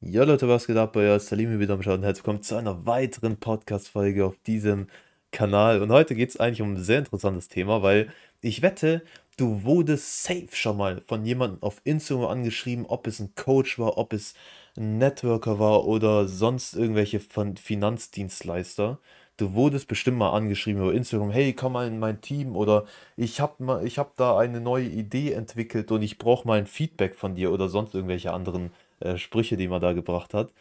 Ja, 0.00 0.24
Leute, 0.24 0.46
was 0.48 0.66
geht 0.66 0.76
ab? 0.76 0.94
Euer 0.96 1.18
Salim 1.18 1.48
hier 1.48 1.58
wieder 1.58 1.74
am 1.74 1.82
Schauen. 1.82 2.02
Herzlich 2.02 2.24
willkommen 2.24 2.42
zu 2.42 2.56
einer 2.56 2.84
weiteren 2.86 3.38
Podcast-Folge 3.38 4.26
auf 4.26 4.36
diesem 4.46 4.88
Kanal. 5.32 5.80
Und 5.82 5.90
heute 5.90 6.14
geht 6.14 6.28
es 6.28 6.36
eigentlich 6.38 6.60
um 6.62 6.74
ein 6.74 6.82
sehr 6.84 6.98
interessantes 6.98 7.48
Thema, 7.48 7.82
weil 7.82 8.12
ich 8.42 8.60
wette, 8.60 9.02
du 9.38 9.64
wurdest 9.64 10.22
safe 10.22 10.48
schon 10.52 10.76
mal 10.76 11.02
von 11.06 11.24
jemandem 11.24 11.62
auf 11.62 11.80
Instagram 11.84 12.26
angeschrieben, 12.26 12.84
ob 12.86 13.06
es 13.06 13.20
ein 13.20 13.34
Coach 13.36 13.78
war, 13.78 13.96
ob 13.96 14.12
es 14.12 14.34
ein 14.76 14.98
Networker 14.98 15.58
war 15.58 15.86
oder 15.86 16.28
sonst 16.28 16.74
irgendwelche 16.74 17.18
von 17.18 17.56
Finanzdienstleister. 17.56 18.98
Du 19.38 19.54
wurdest 19.54 19.88
bestimmt 19.88 20.18
mal 20.18 20.30
angeschrieben 20.30 20.82
über 20.82 20.92
Instagram, 20.94 21.30
hey, 21.30 21.52
komm 21.54 21.72
mal 21.72 21.86
in 21.86 21.98
mein 21.98 22.20
Team 22.20 22.54
oder 22.54 22.84
ich 23.16 23.40
habe 23.40 23.64
habe 23.96 24.10
da 24.16 24.38
eine 24.38 24.60
neue 24.60 24.86
Idee 24.88 25.32
entwickelt 25.32 25.90
und 25.90 26.02
ich 26.02 26.18
brauche 26.18 26.46
mal 26.46 26.58
ein 26.58 26.66
Feedback 26.66 27.14
von 27.14 27.34
dir 27.34 27.50
oder 27.52 27.68
sonst 27.68 27.94
irgendwelche 27.94 28.32
anderen 28.32 28.70
äh, 29.06 29.18
Sprüche, 29.18 29.56
die 29.56 29.68
man 29.68 29.80
da 29.80 29.92
gebracht 29.92 30.34
hat. 30.34 30.52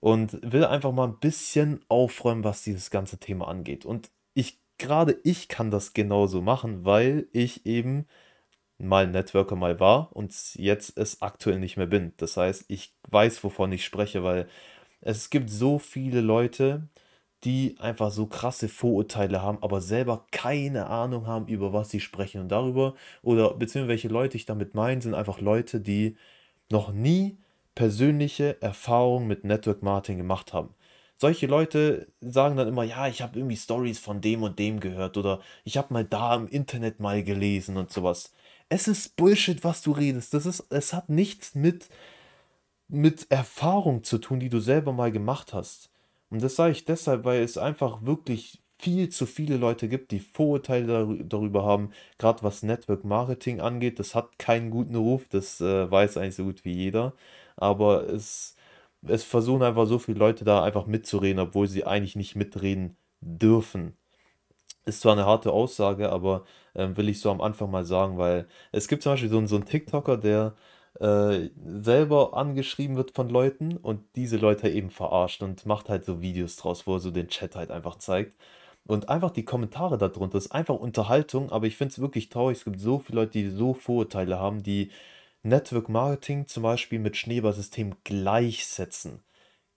Und 0.00 0.38
will 0.42 0.64
einfach 0.64 0.92
mal 0.92 1.08
ein 1.08 1.18
bisschen 1.18 1.80
aufräumen, 1.88 2.44
was 2.44 2.62
dieses 2.62 2.90
ganze 2.90 3.18
Thema 3.18 3.48
angeht. 3.48 3.84
Und 3.86 4.10
ich, 4.34 4.58
gerade 4.78 5.18
ich 5.24 5.48
kann 5.48 5.70
das 5.70 5.94
genauso 5.94 6.42
machen, 6.42 6.84
weil 6.84 7.28
ich 7.32 7.66
eben 7.66 8.06
mal 8.78 9.06
Networker 9.06 9.56
mal 9.56 9.80
war 9.80 10.14
und 10.14 10.32
jetzt 10.54 10.98
es 10.98 11.22
aktuell 11.22 11.58
nicht 11.58 11.76
mehr 11.76 11.86
bin. 11.86 12.12
Das 12.18 12.36
heißt, 12.36 12.66
ich 12.68 12.94
weiß, 13.10 13.42
wovon 13.44 13.72
ich 13.72 13.84
spreche, 13.84 14.22
weil 14.22 14.48
es 15.00 15.30
gibt 15.30 15.50
so 15.50 15.78
viele 15.78 16.20
Leute, 16.20 16.88
die 17.44 17.76
einfach 17.78 18.10
so 18.10 18.26
krasse 18.26 18.68
Vorurteile 18.68 19.42
haben, 19.42 19.62
aber 19.62 19.80
selber 19.80 20.26
keine 20.32 20.86
Ahnung 20.88 21.26
haben, 21.26 21.46
über 21.48 21.72
was 21.72 21.90
sie 21.90 22.00
sprechen 22.00 22.40
und 22.42 22.48
darüber. 22.48 22.94
Oder 23.22 23.54
beziehungsweise 23.54 23.88
welche 23.88 24.08
Leute 24.08 24.36
ich 24.36 24.46
damit 24.46 24.74
meine, 24.74 25.00
sind 25.02 25.14
einfach 25.14 25.40
Leute, 25.40 25.80
die 25.80 26.16
noch 26.70 26.92
nie 26.92 27.38
persönliche 27.76 28.60
Erfahrungen 28.60 29.28
mit 29.28 29.44
Network 29.44 29.84
Marketing 29.84 30.18
gemacht 30.18 30.52
haben. 30.52 30.74
Solche 31.18 31.46
Leute 31.46 32.08
sagen 32.20 32.56
dann 32.56 32.68
immer, 32.68 32.82
ja, 32.82 33.06
ich 33.06 33.22
habe 33.22 33.38
irgendwie 33.38 33.56
Stories 33.56 34.00
von 34.00 34.20
dem 34.20 34.42
und 34.42 34.58
dem 34.58 34.80
gehört 34.80 35.16
oder 35.16 35.40
ich 35.64 35.76
habe 35.76 35.94
mal 35.94 36.04
da 36.04 36.34
im 36.34 36.48
Internet 36.48 36.98
mal 36.98 37.22
gelesen 37.22 37.76
und 37.76 37.92
sowas. 37.92 38.32
Es 38.68 38.88
ist 38.88 39.16
Bullshit, 39.16 39.62
was 39.62 39.82
du 39.82 39.92
redest. 39.92 40.34
Das 40.34 40.44
ist, 40.44 40.66
es 40.70 40.92
hat 40.92 41.08
nichts 41.08 41.54
mit, 41.54 41.88
mit 42.88 43.30
Erfahrung 43.30 44.02
zu 44.02 44.18
tun, 44.18 44.40
die 44.40 44.48
du 44.48 44.58
selber 44.58 44.92
mal 44.92 45.12
gemacht 45.12 45.54
hast. 45.54 45.90
Und 46.30 46.42
das 46.42 46.56
sage 46.56 46.72
ich 46.72 46.84
deshalb, 46.84 47.24
weil 47.24 47.42
es 47.42 47.56
einfach 47.56 48.04
wirklich 48.04 48.60
viel 48.78 49.08
zu 49.08 49.26
viele 49.26 49.56
Leute 49.56 49.88
gibt, 49.88 50.10
die 50.12 50.20
Vorurteile 50.20 51.24
darüber 51.24 51.64
haben, 51.64 51.90
gerade 52.18 52.42
was 52.42 52.62
Network 52.62 53.04
Marketing 53.04 53.60
angeht. 53.60 53.98
Das 53.98 54.14
hat 54.14 54.38
keinen 54.38 54.70
guten 54.70 54.96
Ruf, 54.96 55.28
das 55.28 55.60
äh, 55.60 55.90
weiß 55.90 56.16
eigentlich 56.18 56.36
so 56.36 56.44
gut 56.44 56.64
wie 56.64 56.72
jeder. 56.72 57.14
Aber 57.56 58.08
es, 58.08 58.56
es 59.02 59.24
versuchen 59.24 59.62
einfach 59.62 59.86
so 59.86 59.98
viele 59.98 60.18
Leute 60.18 60.44
da 60.44 60.62
einfach 60.64 60.86
mitzureden, 60.86 61.40
obwohl 61.40 61.68
sie 61.68 61.84
eigentlich 61.86 62.16
nicht 62.16 62.36
mitreden 62.36 62.96
dürfen. 63.20 63.96
Ist 64.84 65.00
zwar 65.00 65.12
eine 65.12 65.26
harte 65.26 65.50
Aussage, 65.52 66.10
aber 66.10 66.44
ähm, 66.74 66.96
will 66.96 67.08
ich 67.08 67.20
so 67.20 67.30
am 67.30 67.40
Anfang 67.40 67.70
mal 67.70 67.84
sagen, 67.84 68.18
weil 68.18 68.46
es 68.72 68.86
gibt 68.88 69.02
zum 69.02 69.12
Beispiel 69.12 69.28
so, 69.30 69.38
einen- 69.38 69.48
so 69.48 69.56
einen 69.56 69.64
TikToker, 69.66 70.16
der 70.16 70.54
äh, 71.00 71.50
selber 71.80 72.34
angeschrieben 72.36 72.96
wird 72.96 73.10
von 73.10 73.28
Leuten 73.28 73.76
und 73.76 74.00
diese 74.16 74.36
Leute 74.38 74.68
eben 74.70 74.90
verarscht 74.90 75.42
und 75.42 75.66
macht 75.66 75.88
halt 75.90 76.04
so 76.06 76.22
Videos 76.22 76.56
draus, 76.56 76.86
wo 76.86 76.94
er 76.94 77.00
so 77.00 77.10
den 77.10 77.28
Chat 77.28 77.54
halt 77.56 77.70
einfach 77.70 77.96
zeigt. 77.98 78.32
Und 78.86 79.08
einfach 79.08 79.30
die 79.30 79.44
Kommentare 79.44 79.98
darunter 79.98 80.38
ist 80.38 80.52
einfach 80.52 80.76
Unterhaltung, 80.76 81.50
aber 81.50 81.66
ich 81.66 81.76
finde 81.76 81.92
es 81.92 81.98
wirklich 82.00 82.28
traurig. 82.28 82.58
Es 82.58 82.64
gibt 82.64 82.80
so 82.80 82.98
viele 82.98 83.20
Leute, 83.20 83.32
die 83.32 83.50
so 83.50 83.74
Vorurteile 83.74 84.38
haben, 84.38 84.62
die 84.62 84.90
Network 85.42 85.88
Marketing 85.88 86.46
zum 86.46 86.62
Beispiel 86.62 86.98
mit 86.98 87.16
Schneeballsystem 87.16 87.96
gleichsetzen. 88.04 89.22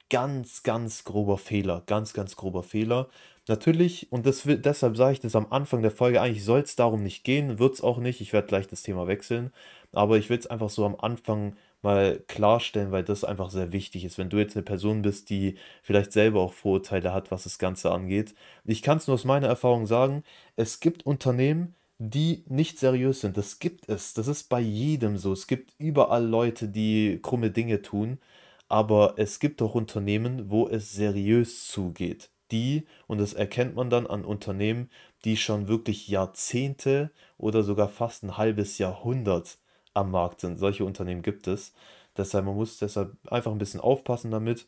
Ganz, 0.10 0.64
ganz 0.64 1.04
grober 1.04 1.38
Fehler. 1.38 1.84
Ganz, 1.86 2.14
ganz 2.14 2.36
grober 2.36 2.64
Fehler. 2.64 3.10
Natürlich, 3.48 4.12
und 4.12 4.26
das, 4.26 4.44
deshalb 4.46 4.98
sage 4.98 5.14
ich 5.14 5.20
das 5.20 5.36
am 5.36 5.48
Anfang 5.52 5.82
der 5.82 5.92
Folge, 5.92 6.22
eigentlich 6.22 6.44
soll 6.46 6.62
es 6.62 6.76
darum 6.76 7.04
nicht 7.04 7.24
gehen, 7.24 7.60
wird 7.60 7.76
es 7.76 7.82
auch 7.82 7.98
nicht. 8.00 8.22
Ich 8.22 8.34
werde 8.34 8.48
gleich 8.48 8.68
das 8.68 8.84
Thema 8.84 9.08
wechseln. 9.08 9.52
Aber 9.92 10.18
ich 10.18 10.30
will 10.30 10.38
es 10.38 10.48
einfach 10.48 10.70
so 10.70 10.86
am 10.86 10.96
Anfang 10.96 11.56
mal 11.82 12.22
klarstellen, 12.28 12.92
weil 12.92 13.04
das 13.04 13.24
einfach 13.24 13.50
sehr 13.50 13.72
wichtig 13.72 14.06
ist. 14.06 14.18
Wenn 14.18 14.30
du 14.30 14.38
jetzt 14.38 14.56
eine 14.56 14.64
Person 14.64 15.02
bist, 15.02 15.30
die 15.30 15.56
vielleicht 15.82 16.12
selber 16.12 16.42
auch 16.42 16.54
Vorurteile 16.54 17.14
hat, 17.14 17.32
was 17.32 17.44
das 17.44 17.60
Ganze 17.60 17.92
angeht. 17.92 18.34
Ich 18.66 18.82
kann 18.82 18.98
es 18.98 19.08
nur 19.08 19.16
aus 19.16 19.26
meiner 19.26 19.48
Erfahrung 19.48 19.86
sagen, 19.86 20.24
es 20.56 20.80
gibt 20.80 21.06
Unternehmen, 21.06 21.76
die 22.00 22.44
nicht 22.48 22.80
seriös 22.80 23.22
sind. 23.22 23.38
Das 23.38 23.60
gibt 23.60 23.90
es. 23.90 24.14
Das 24.14 24.28
ist 24.28 24.50
bei 24.50 24.60
jedem 24.62 25.18
so. 25.18 25.34
Es 25.34 25.48
gibt 25.48 25.74
überall 25.78 26.26
Leute, 26.26 26.68
die 26.70 27.20
krumme 27.22 27.52
Dinge 27.52 27.82
tun. 27.82 28.20
Aber 28.70 29.16
es 29.18 29.40
gibt 29.40 29.62
auch 29.62 29.76
Unternehmen, 29.76 30.50
wo 30.52 30.68
es 30.70 30.94
seriös 30.94 31.68
zugeht. 31.68 32.30
Die, 32.52 32.86
und 33.08 33.20
das 33.20 33.34
erkennt 33.34 33.76
man 33.76 33.90
dann 33.90 34.08
an 34.08 34.26
Unternehmen, 34.26 34.90
die 35.26 35.38
schon 35.38 35.68
wirklich 35.68 36.08
Jahrzehnte 36.08 37.12
oder 37.38 37.64
sogar 37.64 37.90
fast 37.90 38.24
ein 38.24 38.38
halbes 38.38 38.78
Jahrhundert 38.78 39.58
am 39.94 40.12
Markt 40.12 40.42
sind. 40.42 40.58
Solche 40.58 40.86
Unternehmen 40.86 41.22
gibt 41.22 41.48
es. 41.48 41.74
Deshalb, 42.18 42.46
man 42.46 42.56
muss 42.56 42.78
deshalb 42.78 43.16
einfach 43.32 43.52
ein 43.52 43.58
bisschen 43.58 43.80
aufpassen 43.80 44.32
damit. 44.32 44.68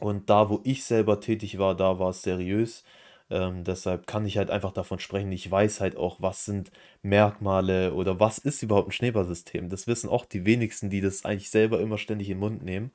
Und 0.00 0.30
da, 0.30 0.48
wo 0.48 0.60
ich 0.64 0.84
selber 0.84 1.20
tätig 1.20 1.58
war, 1.58 1.74
da 1.74 1.98
war 1.98 2.10
es 2.10 2.22
seriös. 2.22 2.84
Ähm, 3.30 3.64
deshalb 3.64 4.06
kann 4.06 4.26
ich 4.26 4.38
halt 4.38 4.50
einfach 4.50 4.72
davon 4.72 5.00
sprechen. 5.00 5.32
Ich 5.32 5.50
weiß 5.50 5.80
halt 5.80 5.96
auch, 5.96 6.16
was 6.20 6.44
sind 6.44 6.70
Merkmale 7.02 7.92
oder 7.94 8.20
was 8.20 8.38
ist 8.38 8.62
überhaupt 8.62 8.88
ein 8.88 8.92
Schneeballsystem. 8.92 9.68
Das 9.68 9.86
wissen 9.86 10.08
auch 10.08 10.24
die 10.24 10.46
wenigsten, 10.46 10.88
die 10.90 11.00
das 11.00 11.24
eigentlich 11.24 11.50
selber 11.50 11.80
immer 11.80 11.98
ständig 11.98 12.28
in 12.28 12.36
den 12.36 12.40
Mund 12.40 12.62
nehmen. 12.62 12.92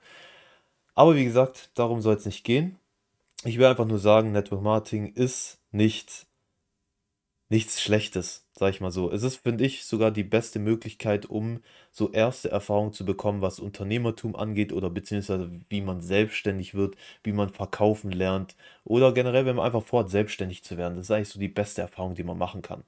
Aber 0.95 1.15
wie 1.15 1.25
gesagt, 1.25 1.71
darum 1.75 2.01
soll 2.01 2.15
es 2.15 2.25
nicht 2.25 2.43
gehen. 2.43 2.77
Ich 3.43 3.57
will 3.57 3.65
einfach 3.65 3.85
nur 3.85 3.99
sagen, 3.99 4.31
Network 4.31 4.61
Marketing 4.61 5.13
ist 5.13 5.59
nicht 5.71 6.27
nichts 7.53 7.81
Schlechtes, 7.81 8.47
sag 8.53 8.71
ich 8.71 8.81
mal 8.81 8.91
so. 8.91 9.11
Es 9.11 9.23
ist, 9.23 9.37
finde 9.37 9.63
ich, 9.65 9.85
sogar 9.85 10.11
die 10.11 10.23
beste 10.23 10.59
Möglichkeit, 10.59 11.27
um 11.27 11.61
so 11.91 12.11
erste 12.11 12.49
Erfahrungen 12.51 12.93
zu 12.93 13.05
bekommen, 13.05 13.41
was 13.41 13.59
Unternehmertum 13.59 14.35
angeht 14.35 14.73
oder 14.73 14.89
beziehungsweise 14.89 15.51
wie 15.69 15.81
man 15.81 16.01
selbstständig 16.01 16.73
wird, 16.73 16.95
wie 17.23 17.31
man 17.33 17.49
verkaufen 17.49 18.11
lernt 18.11 18.55
oder 18.85 19.13
generell, 19.13 19.45
wenn 19.45 19.55
man 19.57 19.65
einfach 19.67 19.83
vorhat, 19.83 20.09
selbstständig 20.09 20.63
zu 20.63 20.77
werden. 20.77 20.95
Das 20.95 21.05
ist 21.05 21.11
eigentlich 21.11 21.29
so 21.29 21.39
die 21.39 21.47
beste 21.47 21.81
Erfahrung, 21.81 22.15
die 22.15 22.23
man 22.23 22.37
machen 22.37 22.61
kann. 22.63 22.83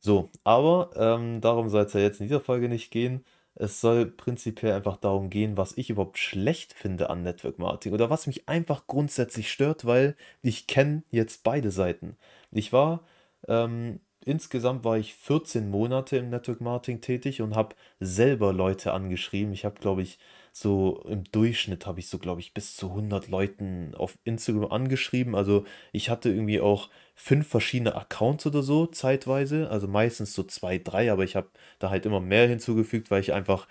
So, 0.00 0.30
aber 0.44 0.90
ähm, 0.96 1.40
darum 1.40 1.68
soll 1.68 1.84
es 1.84 1.92
ja 1.92 2.00
jetzt 2.00 2.20
in 2.20 2.26
dieser 2.26 2.40
Folge 2.40 2.68
nicht 2.68 2.90
gehen. 2.90 3.24
Es 3.54 3.80
soll 3.80 4.06
prinzipiell 4.06 4.72
einfach 4.72 4.96
darum 4.96 5.30
gehen, 5.30 5.56
was 5.56 5.76
ich 5.76 5.90
überhaupt 5.90 6.18
schlecht 6.18 6.72
finde 6.72 7.10
an 7.10 7.22
Network 7.22 7.58
Marketing 7.58 7.92
oder 7.92 8.08
was 8.08 8.28
mich 8.28 8.48
einfach 8.48 8.86
grundsätzlich 8.86 9.50
stört, 9.50 9.84
weil 9.84 10.16
ich 10.42 10.68
kenne 10.68 11.02
jetzt 11.10 11.42
beide 11.42 11.70
Seiten. 11.72 12.16
Ich 12.52 12.72
war, 12.72 13.02
ähm, 13.46 14.00
insgesamt 14.24 14.84
war 14.84 14.98
ich 14.98 15.14
14 15.14 15.70
Monate 15.70 16.16
im 16.18 16.30
Network 16.30 16.60
Marketing 16.60 17.00
tätig 17.00 17.40
und 17.42 17.54
habe 17.54 17.74
selber 18.00 18.52
Leute 18.52 18.92
angeschrieben. 18.92 19.52
Ich 19.52 19.64
habe, 19.64 19.80
glaube 19.80 20.02
ich, 20.02 20.18
so 20.52 21.02
im 21.08 21.24
Durchschnitt 21.24 21.86
habe 21.86 22.00
ich 22.00 22.08
so, 22.08 22.18
glaube 22.18 22.40
ich, 22.40 22.52
bis 22.54 22.76
zu 22.76 22.88
100 22.90 23.28
Leuten 23.28 23.94
auf 23.94 24.18
Instagram 24.24 24.70
angeschrieben. 24.72 25.34
Also 25.34 25.64
ich 25.92 26.10
hatte 26.10 26.30
irgendwie 26.30 26.60
auch 26.60 26.88
fünf 27.14 27.46
verschiedene 27.48 27.94
Accounts 27.94 28.46
oder 28.46 28.62
so 28.62 28.86
zeitweise. 28.86 29.70
Also 29.70 29.86
meistens 29.88 30.34
so 30.34 30.42
zwei, 30.42 30.78
drei, 30.78 31.12
aber 31.12 31.24
ich 31.24 31.36
habe 31.36 31.48
da 31.78 31.90
halt 31.90 32.06
immer 32.06 32.20
mehr 32.20 32.48
hinzugefügt, 32.48 33.10
weil 33.10 33.20
ich 33.20 33.32
einfach 33.32 33.68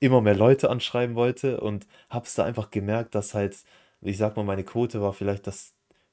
immer 0.00 0.20
mehr 0.20 0.34
Leute 0.36 0.70
anschreiben 0.70 1.14
wollte 1.16 1.60
und 1.60 1.86
habe 2.10 2.26
es 2.26 2.34
da 2.34 2.44
einfach 2.44 2.70
gemerkt, 2.70 3.14
dass 3.14 3.34
halt, 3.34 3.56
ich 4.00 4.18
sag 4.18 4.36
mal, 4.36 4.44
meine 4.44 4.64
Quote 4.64 5.00
war 5.00 5.12
vielleicht, 5.12 5.46
dass 5.46 5.71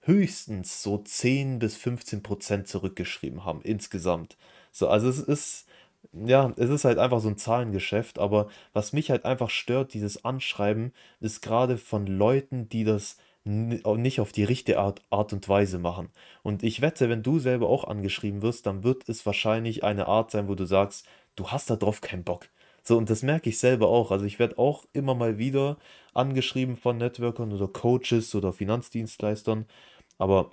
höchstens 0.09 0.81
so 0.84 0.97
10 0.97 1.59
bis 1.59 1.78
15 1.78 2.24
Prozent 2.24 2.68
zurückgeschrieben 2.68 3.46
haben 3.46 3.62
insgesamt. 3.62 4.38
So, 4.72 4.90
also 4.90 5.08
es 5.08 5.20
ist, 5.20 5.68
ja, 6.14 6.52
es 6.58 6.70
ist 6.70 6.86
halt 6.86 6.97
einfach 6.97 7.20
so 7.20 7.30
ein 7.30 7.38
Zahlengeschäft, 7.38 8.19
aber 8.19 8.50
was 8.74 8.92
mich 8.92 9.12
halt 9.12 9.25
einfach 9.25 9.50
stört, 9.50 9.94
dieses 9.94 10.25
Anschreiben, 10.25 10.94
ist 11.19 11.42
gerade 11.42 11.78
von 11.78 12.07
Leuten, 12.07 12.69
die 12.69 12.83
das 12.83 13.18
nicht 13.45 14.19
auf 14.19 14.31
die 14.31 14.44
richtige 14.44 14.80
Art, 14.80 15.01
Art 15.10 15.31
und 15.33 15.48
Weise 15.48 15.80
machen. 15.80 16.10
Und 16.44 16.63
ich 16.63 16.81
wette, 16.81 17.10
wenn 17.10 17.24
du 17.24 17.39
selber 17.39 17.69
auch 17.69 17.86
angeschrieben 17.86 18.42
wirst, 18.42 18.66
dann 18.66 18.83
wird 18.83 19.07
es 19.07 19.25
wahrscheinlich 19.25 19.83
eine 19.83 20.07
Art 20.07 20.31
sein, 20.31 20.48
wo 20.48 20.56
du 20.56 20.66
sagst, 20.66 21.06
du 21.36 21.50
hast 21.50 21.69
da 21.69 21.75
drauf 21.75 22.01
keinen 22.01 22.24
Bock. 22.24 22.50
So, 22.83 22.98
und 22.98 23.10
das 23.10 23.24
merke 23.24 23.50
ich 23.50 23.60
selber 23.60 23.88
auch. 23.88 24.12
Also 24.12 24.25
ich 24.25 24.39
werde 24.39 24.57
auch 24.57 24.86
immer 24.94 25.16
mal 25.16 25.38
wieder 25.38 25.78
angeschrieben 26.13 26.75
von 26.75 26.98
Networkern 26.98 27.54
oder 27.54 27.68
Coaches 27.68 28.36
oder 28.36 28.54
Finanzdienstleistern, 28.54 29.66
aber 30.19 30.51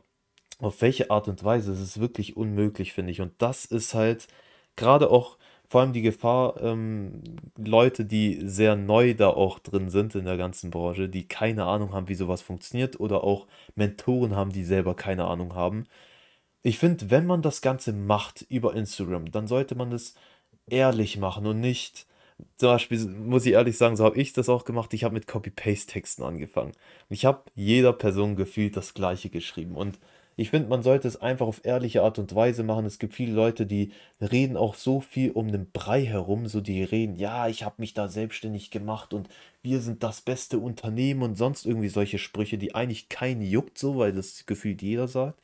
auf 0.60 0.80
welche 0.82 1.10
Art 1.10 1.28
und 1.28 1.44
Weise, 1.44 1.72
es 1.72 1.80
ist 1.80 2.00
wirklich 2.00 2.36
unmöglich, 2.36 2.92
finde 2.94 3.12
ich. 3.12 3.20
Und 3.20 3.34
das 3.38 3.66
ist 3.66 3.94
halt 3.94 4.28
gerade 4.76 5.10
auch 5.10 5.38
vor 5.68 5.80
allem 5.80 5.92
die 5.92 6.02
Gefahr, 6.02 6.60
ähm, 6.62 7.22
Leute, 7.58 8.04
die 8.04 8.40
sehr 8.48 8.76
neu 8.76 9.14
da 9.14 9.28
auch 9.30 9.58
drin 9.58 9.90
sind 9.90 10.14
in 10.14 10.24
der 10.24 10.36
ganzen 10.36 10.70
Branche, 10.70 11.08
die 11.08 11.26
keine 11.26 11.64
Ahnung 11.64 11.92
haben, 11.92 12.08
wie 12.08 12.14
sowas 12.14 12.40
funktioniert 12.42 13.00
oder 13.00 13.24
auch 13.24 13.46
Mentoren 13.74 14.36
haben, 14.36 14.52
die 14.52 14.64
selber 14.64 14.94
keine 14.94 15.26
Ahnung 15.26 15.54
haben. 15.54 15.84
Ich 16.62 16.78
finde, 16.78 17.10
wenn 17.10 17.26
man 17.26 17.42
das 17.42 17.62
Ganze 17.62 17.92
macht 17.92 18.42
über 18.48 18.74
Instagram, 18.74 19.30
dann 19.30 19.46
sollte 19.46 19.74
man 19.76 19.92
es 19.92 20.14
ehrlich 20.68 21.18
machen 21.18 21.46
und 21.46 21.60
nicht 21.60 22.06
zum 22.56 22.68
Beispiel 22.68 23.06
muss 23.06 23.46
ich 23.46 23.52
ehrlich 23.52 23.78
sagen, 23.78 23.96
so 23.96 24.04
habe 24.04 24.18
ich 24.18 24.32
das 24.32 24.48
auch 24.48 24.64
gemacht. 24.64 24.92
Ich 24.94 25.04
habe 25.04 25.14
mit 25.14 25.26
Copy-Paste-Texten 25.26 26.22
angefangen. 26.22 26.72
Ich 27.08 27.24
habe 27.24 27.42
jeder 27.54 27.92
Person 27.92 28.36
gefühlt 28.36 28.76
das 28.76 28.94
Gleiche 28.94 29.30
geschrieben. 29.30 29.74
Und 29.74 29.98
ich 30.38 30.50
finde, 30.50 30.68
man 30.68 30.82
sollte 30.82 31.08
es 31.08 31.16
einfach 31.16 31.46
auf 31.46 31.64
ehrliche 31.64 32.02
Art 32.02 32.18
und 32.18 32.34
Weise 32.34 32.62
machen. 32.62 32.84
Es 32.84 32.98
gibt 32.98 33.14
viele 33.14 33.32
Leute, 33.32 33.64
die 33.64 33.92
reden 34.20 34.58
auch 34.58 34.74
so 34.74 35.00
viel 35.00 35.30
um 35.30 35.50
den 35.50 35.70
Brei 35.70 36.04
herum. 36.04 36.46
So, 36.46 36.60
die 36.60 36.82
reden, 36.82 37.16
ja, 37.16 37.48
ich 37.48 37.62
habe 37.64 37.76
mich 37.78 37.94
da 37.94 38.08
selbstständig 38.08 38.70
gemacht 38.70 39.14
und 39.14 39.28
wir 39.62 39.80
sind 39.80 40.02
das 40.02 40.20
beste 40.20 40.58
Unternehmen 40.58 41.22
und 41.22 41.36
sonst 41.36 41.64
irgendwie 41.64 41.88
solche 41.88 42.18
Sprüche, 42.18 42.58
die 42.58 42.74
eigentlich 42.74 43.08
keinen 43.08 43.40
juckt, 43.40 43.78
so, 43.78 43.96
weil 43.96 44.12
das 44.12 44.44
gefühlt 44.44 44.82
jeder 44.82 45.08
sagt. 45.08 45.40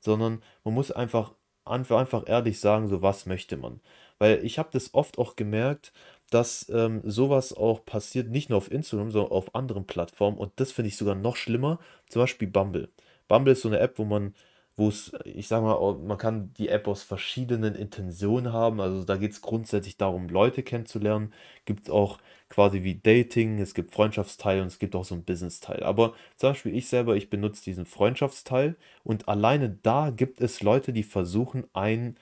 Sondern 0.00 0.42
man 0.62 0.74
muss 0.74 0.90
einfach, 0.90 1.32
einfach 1.64 2.24
ehrlich 2.26 2.60
sagen, 2.60 2.88
so, 2.88 3.00
was 3.00 3.24
möchte 3.24 3.56
man. 3.56 3.80
Weil 4.18 4.44
ich 4.44 4.58
habe 4.58 4.68
das 4.72 4.92
oft 4.92 5.18
auch 5.18 5.36
gemerkt, 5.36 5.92
dass 6.34 6.68
ähm, 6.68 7.00
sowas 7.04 7.52
auch 7.56 7.84
passiert, 7.86 8.28
nicht 8.28 8.50
nur 8.50 8.58
auf 8.58 8.68
Instagram, 8.68 9.12
sondern 9.12 9.30
auf 9.30 9.54
anderen 9.54 9.86
Plattformen. 9.86 10.36
Und 10.36 10.50
das 10.56 10.72
finde 10.72 10.88
ich 10.88 10.96
sogar 10.96 11.14
noch 11.14 11.36
schlimmer. 11.36 11.78
Zum 12.08 12.22
Beispiel 12.22 12.48
Bumble. 12.48 12.88
Bumble 13.28 13.52
ist 13.52 13.62
so 13.62 13.68
eine 13.68 13.78
App, 13.78 14.00
wo 14.00 14.04
man, 14.04 14.34
wo 14.74 14.88
es, 14.88 15.12
ich 15.24 15.46
sag 15.46 15.62
mal, 15.62 15.94
man 15.94 16.18
kann 16.18 16.52
die 16.54 16.70
App 16.70 16.88
aus 16.88 17.04
verschiedenen 17.04 17.76
Intentionen 17.76 18.52
haben. 18.52 18.80
Also 18.80 19.04
da 19.04 19.16
geht 19.16 19.30
es 19.30 19.42
grundsätzlich 19.42 19.96
darum, 19.96 20.28
Leute 20.28 20.64
kennenzulernen. 20.64 21.32
Gibt 21.66 21.88
auch 21.88 22.18
quasi 22.48 22.82
wie 22.82 22.96
Dating, 22.96 23.60
es 23.60 23.72
gibt 23.72 23.94
Freundschaftsteil 23.94 24.60
und 24.60 24.66
es 24.66 24.80
gibt 24.80 24.96
auch 24.96 25.04
so 25.04 25.14
einen 25.14 25.24
Business-Teil. 25.24 25.84
Aber 25.84 26.14
zum 26.36 26.50
Beispiel 26.50 26.74
ich 26.74 26.88
selber, 26.88 27.14
ich 27.14 27.30
benutze 27.30 27.62
diesen 27.62 27.86
Freundschaftsteil 27.86 28.74
und 29.04 29.28
alleine 29.28 29.70
da 29.70 30.10
gibt 30.10 30.40
es 30.40 30.62
Leute, 30.62 30.92
die 30.92 31.04
versuchen, 31.04 31.64
einen 31.74 32.16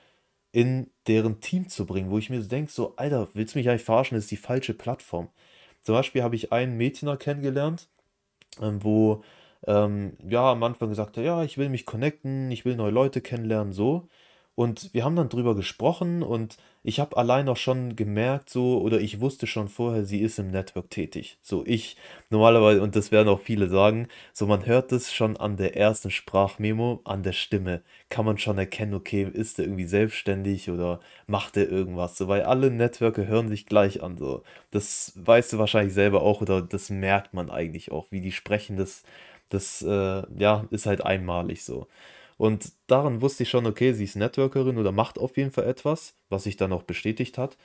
in 0.52 0.90
deren 1.06 1.40
Team 1.40 1.69
zu 1.69 1.87
bringen, 1.87 2.10
wo 2.10 2.19
ich 2.19 2.31
mir 2.31 2.43
so 2.43 2.49
denke, 2.49 2.70
so, 2.72 2.96
Alter, 2.96 3.28
willst 3.34 3.54
du 3.54 3.58
mich 3.58 3.69
eigentlich 3.69 3.84
verarschen? 3.84 4.16
Das 4.16 4.25
ist 4.25 4.31
die 4.31 4.37
falsche 4.37 4.75
Plattform. 4.75 5.28
Zum 5.82 5.94
Beispiel 5.94 6.22
habe 6.22 6.37
ich 6.37 6.52
einen 6.52 6.76
Mädchen 6.76 7.16
kennengelernt, 7.19 7.88
ähm, 8.60 8.84
wo 8.84 9.25
ähm, 9.66 10.16
ja 10.28 10.52
am 10.52 10.62
Anfang 10.62 10.90
gesagt 10.90 11.16
hat, 11.16 11.25
ja, 11.25 11.43
ich 11.44 11.58
will 11.58 11.69
mich 11.69 11.87
connecten, 11.87 12.50
ich 12.50 12.64
will 12.64 12.76
neue 12.76 12.90
Leute 12.93 13.20
kennenlernen, 13.20 13.72
so. 13.72 14.08
Und 14.54 14.93
wir 14.93 15.04
haben 15.04 15.16
dann 15.16 15.31
drüber 15.31 15.54
gesprochen 15.54 16.22
und 16.22 16.58
ich 16.82 17.00
habe 17.00 17.16
allein 17.16 17.49
auch 17.49 17.56
schon 17.56 17.96
gemerkt, 17.96 18.50
so, 18.50 18.81
oder 18.82 19.00
ich 19.00 19.20
wusste 19.20 19.46
schon 19.46 19.69
vorher, 19.69 20.04
sie 20.04 20.20
ist 20.20 20.38
im 20.38 20.50
Network 20.50 20.90
tätig. 20.90 21.38
So, 21.40 21.64
ich 21.64 21.96
normalerweise, 22.28 22.82
und 22.82 22.94
das 22.94 23.10
werden 23.12 23.28
auch 23.28 23.40
viele 23.40 23.69
sagen, 23.69 24.08
so, 24.34 24.46
man 24.46 24.66
hört 24.66 24.93
es 24.93 25.12
schon 25.12 25.37
an 25.38 25.56
der 25.56 25.76
ersten 25.76 26.10
Sprachmemo, 26.10 27.00
an 27.04 27.22
der 27.22 27.32
Stimme, 27.32 27.82
kann 28.10 28.26
man 28.26 28.37
schon 28.37 28.58
erkennen, 28.58 28.94
okay, 28.94 29.26
ist 29.32 29.58
er 29.58 29.64
irgendwie 29.64 29.87
selbstständig 29.87 30.69
oder 30.70 31.00
macht 31.26 31.56
er 31.56 31.70
irgendwas, 31.70 32.19
so, 32.19 32.28
weil 32.28 32.43
alle 32.43 32.70
Networker 32.70 33.26
hören 33.26 33.49
sich 33.49 33.64
gleich 33.66 34.02
an, 34.02 34.19
so. 34.19 34.43
Das 34.70 35.12
weißt 35.16 35.54
du 35.54 35.58
wahrscheinlich 35.58 35.94
selber 35.94 36.20
auch, 36.22 36.43
oder 36.43 36.60
das 36.60 36.90
merkt 36.90 37.32
man 37.32 37.49
eigentlich 37.49 37.90
auch, 37.93 38.08
wie 38.10 38.20
die 38.20 38.32
sprechen, 38.32 38.76
das, 38.76 39.02
das, 39.50 39.82
äh, 39.82 40.22
ja, 40.38 40.66
ist 40.70 40.87
halt 40.87 41.04
einmalig 41.04 41.64
so. 41.64 41.87
Und 42.37 42.73
daran 42.87 43.20
wusste 43.23 43.44
ich 43.44 43.50
schon, 43.50 43.67
okay, 43.67 43.93
sie 43.93 44.05
ist 44.05 44.17
Networkerin 44.17 44.79
oder 44.79 44.93
macht 44.93 45.19
auf 45.19 45.37
jeden 45.37 45.50
Fall 45.52 45.64
etwas, 45.64 46.14
was 46.29 46.44
sich 46.44 46.56
dann 46.56 46.73
auch 46.73 46.82
bestätigt 46.82 47.38
hat. 47.38 47.56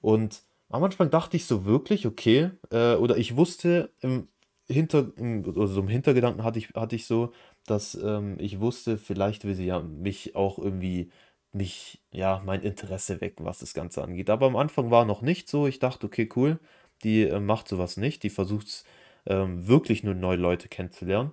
Und 0.00 0.42
am 0.70 0.84
Anfang 0.84 1.10
dachte 1.10 1.36
ich 1.36 1.46
so 1.46 1.64
wirklich, 1.64 2.06
okay, 2.06 2.50
äh, 2.70 2.94
oder 2.96 3.16
ich 3.16 3.36
wusste 3.36 3.90
im 4.00 4.28
Hinter, 4.68 5.10
im, 5.16 5.44
also 5.58 5.80
im 5.80 5.88
Hintergedanken 5.88 6.44
hatte 6.44 6.58
ich, 6.58 6.70
hatte 6.74 6.96
ich 6.96 7.06
so, 7.06 7.32
dass 7.66 7.94
ähm, 7.96 8.36
ich 8.38 8.60
wusste, 8.60 8.98
vielleicht 8.98 9.44
will 9.44 9.54
sie 9.54 9.66
ja 9.66 9.80
mich 9.80 10.36
auch 10.36 10.58
irgendwie, 10.58 11.10
mich, 11.52 12.02
ja, 12.12 12.42
mein 12.44 12.62
Interesse 12.62 13.20
wecken, 13.20 13.46
was 13.46 13.60
das 13.60 13.74
Ganze 13.74 14.02
angeht. 14.02 14.30
Aber 14.30 14.46
am 14.46 14.56
Anfang 14.56 14.90
war 14.90 15.04
noch 15.06 15.22
nicht 15.22 15.48
so. 15.48 15.66
Ich 15.66 15.78
dachte, 15.78 16.06
okay, 16.06 16.28
cool, 16.36 16.58
die 17.02 17.22
äh, 17.24 17.40
macht 17.40 17.68
sowas 17.68 17.96
nicht. 17.96 18.22
Die 18.22 18.30
versucht 18.30 18.84
ähm, 19.26 19.66
wirklich 19.66 20.02
nur 20.04 20.14
neue 20.14 20.36
Leute 20.36 20.68
kennenzulernen. 20.68 21.32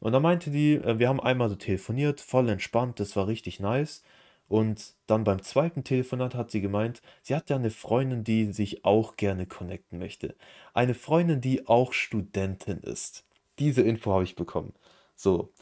Und 0.00 0.12
dann 0.12 0.22
meinte 0.22 0.50
die, 0.50 0.74
äh, 0.74 0.98
wir 0.98 1.08
haben 1.08 1.20
einmal 1.20 1.48
so 1.48 1.56
telefoniert, 1.56 2.20
voll 2.20 2.48
entspannt, 2.48 3.00
das 3.00 3.14
war 3.16 3.28
richtig 3.28 3.60
nice. 3.60 4.02
Und 4.48 4.94
dann 5.06 5.22
beim 5.22 5.42
zweiten 5.42 5.84
Telefonat 5.84 6.34
hat 6.34 6.50
sie 6.50 6.60
gemeint, 6.60 7.02
sie 7.22 7.36
hat 7.36 7.50
ja 7.50 7.56
eine 7.56 7.70
Freundin, 7.70 8.24
die 8.24 8.52
sich 8.52 8.84
auch 8.84 9.16
gerne 9.16 9.46
connecten 9.46 10.00
möchte. 10.00 10.34
Eine 10.74 10.94
Freundin, 10.94 11.40
die 11.40 11.68
auch 11.68 11.92
Studentin 11.92 12.80
ist. 12.80 13.24
Diese 13.60 13.82
Info 13.82 14.12
habe 14.12 14.24
ich 14.24 14.34
bekommen. 14.34 14.72
So. 15.14 15.52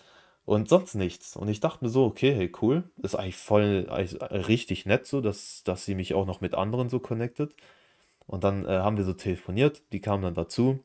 Und 0.46 0.70
sonst 0.70 0.94
nichts. 0.94 1.36
Und 1.36 1.48
ich 1.48 1.60
dachte 1.60 1.84
mir 1.84 1.90
so, 1.90 2.06
okay, 2.06 2.34
hey, 2.34 2.50
cool. 2.62 2.84
Ist 3.02 3.14
eigentlich 3.14 3.36
voll, 3.36 3.86
eigentlich 3.90 4.48
richtig 4.48 4.86
nett 4.86 5.06
so, 5.06 5.20
dass, 5.20 5.62
dass 5.64 5.84
sie 5.84 5.94
mich 5.94 6.14
auch 6.14 6.24
noch 6.24 6.40
mit 6.40 6.54
anderen 6.54 6.88
so 6.88 6.98
connectet. 6.98 7.54
Und 8.26 8.44
dann 8.44 8.64
äh, 8.64 8.68
haben 8.68 8.96
wir 8.96 9.04
so 9.04 9.12
telefoniert, 9.12 9.82
die 9.92 10.00
kam 10.00 10.22
dann 10.22 10.34
dazu. 10.34 10.78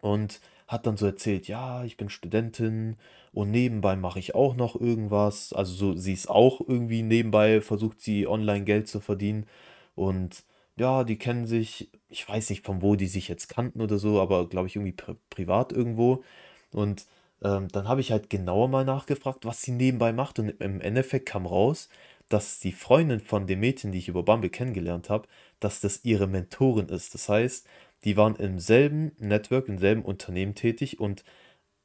Und 0.00 0.40
hat 0.66 0.86
dann 0.86 0.96
so 0.96 1.06
erzählt, 1.06 1.48
ja, 1.48 1.84
ich 1.84 1.96
bin 1.96 2.08
Studentin 2.08 2.96
und 3.32 3.50
nebenbei 3.50 3.96
mache 3.96 4.18
ich 4.18 4.34
auch 4.34 4.56
noch 4.56 4.80
irgendwas. 4.80 5.52
Also 5.52 5.74
so, 5.74 5.94
sie 5.96 6.12
ist 6.12 6.28
auch 6.28 6.60
irgendwie 6.66 7.02
nebenbei, 7.02 7.60
versucht 7.60 8.00
sie 8.00 8.26
online 8.26 8.64
Geld 8.64 8.88
zu 8.88 9.00
verdienen. 9.00 9.46
Und 9.94 10.44
ja, 10.76 11.04
die 11.04 11.18
kennen 11.18 11.46
sich, 11.46 11.90
ich 12.08 12.28
weiß 12.28 12.50
nicht 12.50 12.64
von 12.66 12.82
wo 12.82 12.96
die 12.96 13.06
sich 13.06 13.28
jetzt 13.28 13.48
kannten 13.48 13.80
oder 13.80 13.98
so, 13.98 14.20
aber 14.20 14.48
glaube 14.48 14.68
ich 14.68 14.76
irgendwie 14.76 14.92
pri 14.92 15.14
privat 15.30 15.72
irgendwo. 15.72 16.24
Und 16.72 17.06
ähm, 17.42 17.68
dann 17.68 17.88
habe 17.88 18.00
ich 18.00 18.12
halt 18.12 18.30
genauer 18.30 18.68
mal 18.68 18.84
nachgefragt, 18.84 19.44
was 19.44 19.62
sie 19.62 19.72
nebenbei 19.72 20.12
macht. 20.12 20.38
Und 20.38 20.50
im 20.60 20.80
Endeffekt 20.80 21.26
kam 21.26 21.46
raus, 21.46 21.88
dass 22.28 22.58
die 22.58 22.72
Freundin 22.72 23.20
von 23.20 23.46
dem 23.46 23.60
Mädchen, 23.60 23.92
die 23.92 23.98
ich 23.98 24.08
über 24.08 24.22
Bumble 24.24 24.50
kennengelernt 24.50 25.10
habe, 25.10 25.28
dass 25.60 25.80
das 25.80 26.04
ihre 26.04 26.26
Mentorin 26.26 26.88
ist. 26.88 27.14
Das 27.14 27.28
heißt, 27.28 27.66
die 28.06 28.16
waren 28.16 28.36
im 28.36 28.60
selben 28.60 29.12
Network, 29.18 29.68
im 29.68 29.78
selben 29.78 30.02
Unternehmen 30.02 30.54
tätig 30.54 31.00
und 31.00 31.24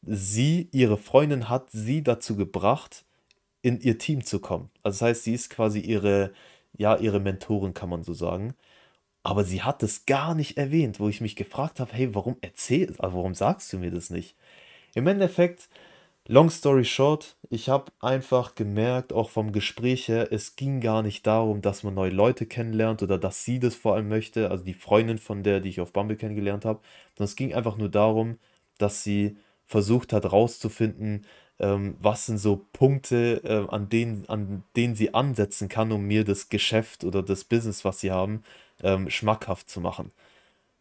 sie, 0.03 0.69
ihre 0.71 0.97
Freundin 0.97 1.49
hat 1.49 1.71
sie 1.71 2.03
dazu 2.03 2.35
gebracht, 2.35 3.05
in 3.63 3.79
ihr 3.81 3.97
Team 3.97 4.23
zu 4.23 4.39
kommen. 4.39 4.69
Also 4.83 4.99
das 4.99 5.01
heißt, 5.01 5.23
sie 5.23 5.33
ist 5.33 5.49
quasi 5.49 5.79
ihre, 5.79 6.31
ja, 6.77 6.95
ihre 6.97 7.19
Mentorin, 7.19 7.73
kann 7.73 7.89
man 7.89 8.03
so 8.03 8.13
sagen. 8.13 8.53
Aber 9.23 9.43
sie 9.45 9.63
hat 9.63 9.83
es 9.83 10.05
gar 10.05 10.35
nicht 10.35 10.57
erwähnt, 10.57 10.99
wo 10.99 11.09
ich 11.09 11.21
mich 11.21 11.35
gefragt 11.35 11.79
habe, 11.79 11.93
hey, 11.93 12.13
warum 12.15 12.37
erzähl, 12.41 12.89
also 12.99 13.17
warum 13.17 13.33
sagst 13.35 13.73
du 13.73 13.79
mir 13.79 13.91
das 13.91 14.11
nicht? 14.11 14.35
Im 14.95 15.07
Endeffekt 15.07 15.69
Long 16.31 16.49
story 16.49 16.85
short, 16.85 17.35
ich 17.49 17.67
habe 17.67 17.91
einfach 17.99 18.55
gemerkt, 18.55 19.11
auch 19.11 19.29
vom 19.29 19.51
Gespräch 19.51 20.07
her, 20.07 20.31
es 20.31 20.55
ging 20.55 20.79
gar 20.79 21.03
nicht 21.03 21.27
darum, 21.27 21.61
dass 21.61 21.83
man 21.83 21.93
neue 21.93 22.11
Leute 22.11 22.45
kennenlernt 22.45 23.03
oder 23.03 23.17
dass 23.17 23.43
sie 23.43 23.59
das 23.59 23.75
vor 23.75 23.95
allem 23.95 24.07
möchte, 24.07 24.49
also 24.49 24.63
die 24.63 24.73
Freundin 24.73 25.17
von 25.17 25.43
der, 25.43 25.59
die 25.59 25.67
ich 25.67 25.81
auf 25.81 25.91
Bumble 25.91 26.15
kennengelernt 26.15 26.63
habe, 26.63 26.79
sondern 27.17 27.25
es 27.25 27.35
ging 27.35 27.53
einfach 27.53 27.75
nur 27.75 27.89
darum, 27.89 28.39
dass 28.77 29.03
sie 29.03 29.35
versucht 29.65 30.13
hat 30.13 30.31
rauszufinden, 30.31 31.25
ähm, 31.59 31.97
was 31.99 32.27
sind 32.27 32.37
so 32.37 32.65
Punkte, 32.71 33.41
äh, 33.43 33.69
an 33.69 33.89
denen, 33.89 34.23
an 34.29 34.63
denen 34.77 34.95
sie 34.95 35.13
ansetzen 35.13 35.67
kann, 35.67 35.91
um 35.91 36.03
mir 36.05 36.23
das 36.23 36.47
Geschäft 36.47 37.03
oder 37.03 37.23
das 37.23 37.43
Business, 37.43 37.83
was 37.83 37.99
sie 37.99 38.11
haben, 38.11 38.43
ähm, 38.81 39.09
schmackhaft 39.09 39.69
zu 39.69 39.81
machen. 39.81 40.13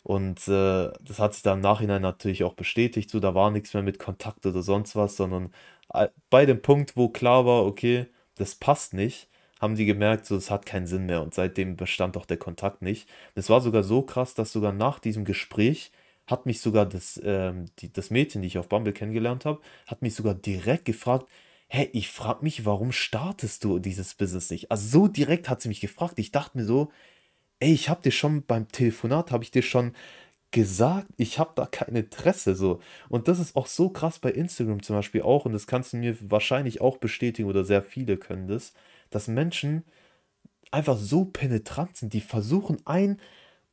Und 0.02 0.48
äh, 0.48 0.90
das 1.02 1.18
hat 1.18 1.34
sich 1.34 1.42
dann 1.42 1.58
im 1.58 1.62
Nachhinein 1.62 2.02
natürlich 2.02 2.42
auch 2.44 2.54
bestätigt, 2.54 3.10
so 3.10 3.20
da 3.20 3.34
war 3.34 3.50
nichts 3.50 3.74
mehr 3.74 3.82
mit 3.82 3.98
Kontakt 3.98 4.46
oder 4.46 4.62
sonst 4.62 4.96
was, 4.96 5.16
sondern 5.16 5.52
äh, 5.92 6.08
bei 6.30 6.46
dem 6.46 6.62
Punkt, 6.62 6.96
wo 6.96 7.08
klar 7.10 7.44
war, 7.46 7.66
okay, 7.66 8.06
das 8.36 8.54
passt 8.54 8.94
nicht, 8.94 9.28
haben 9.60 9.74
die 9.76 9.84
gemerkt, 9.84 10.24
so 10.26 10.36
es 10.36 10.50
hat 10.50 10.64
keinen 10.66 10.86
Sinn 10.86 11.04
mehr 11.06 11.22
und 11.22 11.34
seitdem 11.34 11.76
bestand 11.76 12.16
auch 12.16 12.24
der 12.26 12.38
Kontakt 12.38 12.80
nicht. 12.82 13.08
Es 13.34 13.50
war 13.50 13.60
sogar 13.60 13.82
so 13.82 14.00
krass, 14.02 14.34
dass 14.34 14.52
sogar 14.52 14.72
nach 14.72 14.98
diesem 15.00 15.24
Gespräch 15.26 15.92
hat 16.26 16.46
mich 16.46 16.60
sogar 16.60 16.86
das, 16.86 17.20
ähm, 17.22 17.66
die, 17.80 17.92
das 17.92 18.10
Mädchen, 18.10 18.40
die 18.42 18.48
ich 18.48 18.58
auf 18.58 18.68
Bumble 18.68 18.92
kennengelernt 18.94 19.44
habe, 19.44 19.60
hat 19.86 20.00
mich 20.02 20.14
sogar 20.14 20.34
direkt 20.34 20.84
gefragt, 20.86 21.26
hey, 21.68 21.88
ich 21.92 22.08
frage 22.10 22.42
mich, 22.42 22.64
warum 22.64 22.90
startest 22.92 23.64
du 23.64 23.78
dieses 23.78 24.14
Business 24.14 24.50
nicht? 24.50 24.70
Also 24.70 24.88
so 24.88 25.08
direkt 25.08 25.48
hat 25.48 25.60
sie 25.60 25.68
mich 25.68 25.80
gefragt. 25.80 26.18
Ich 26.18 26.32
dachte 26.32 26.56
mir 26.58 26.64
so, 26.64 26.90
ey, 27.60 27.72
ich 27.72 27.88
habe 27.88 28.02
dir 28.02 28.10
schon 28.12 28.44
beim 28.46 28.68
Telefonat, 28.68 29.30
habe 29.32 29.44
ich 29.44 29.50
dir 29.50 29.62
schon 29.62 29.94
gesagt, 30.52 31.08
ich 31.18 31.38
habe 31.38 31.52
da 31.56 31.66
kein 31.66 31.96
Interesse 31.96 32.56
so. 32.56 32.80
Und 33.10 33.28
das 33.28 33.40
ist 33.40 33.56
auch 33.56 33.66
so 33.68 33.90
krass 33.90 34.18
bei 34.20 34.32
Instagram 34.32 34.82
zum 34.82 34.96
Beispiel 34.96 35.22
auch, 35.22 35.46
und 35.46 35.52
das 35.54 35.66
kannst 35.68 35.92
du 35.94 35.98
mir 35.98 36.16
wahrscheinlich 36.30 36.80
auch 36.82 36.98
bestätigen 36.98 37.48
oder 37.48 37.64
sehr 37.64 37.82
viele 37.82 38.18
können 38.18 38.48
das, 38.48 38.74
dass 39.10 39.28
Menschen 39.28 39.84
einfach 40.72 40.98
so 40.98 41.26
penetrant 41.26 41.96
sind, 41.98 42.14
die 42.14 42.22
versuchen 42.22 42.78
einen 42.86 43.20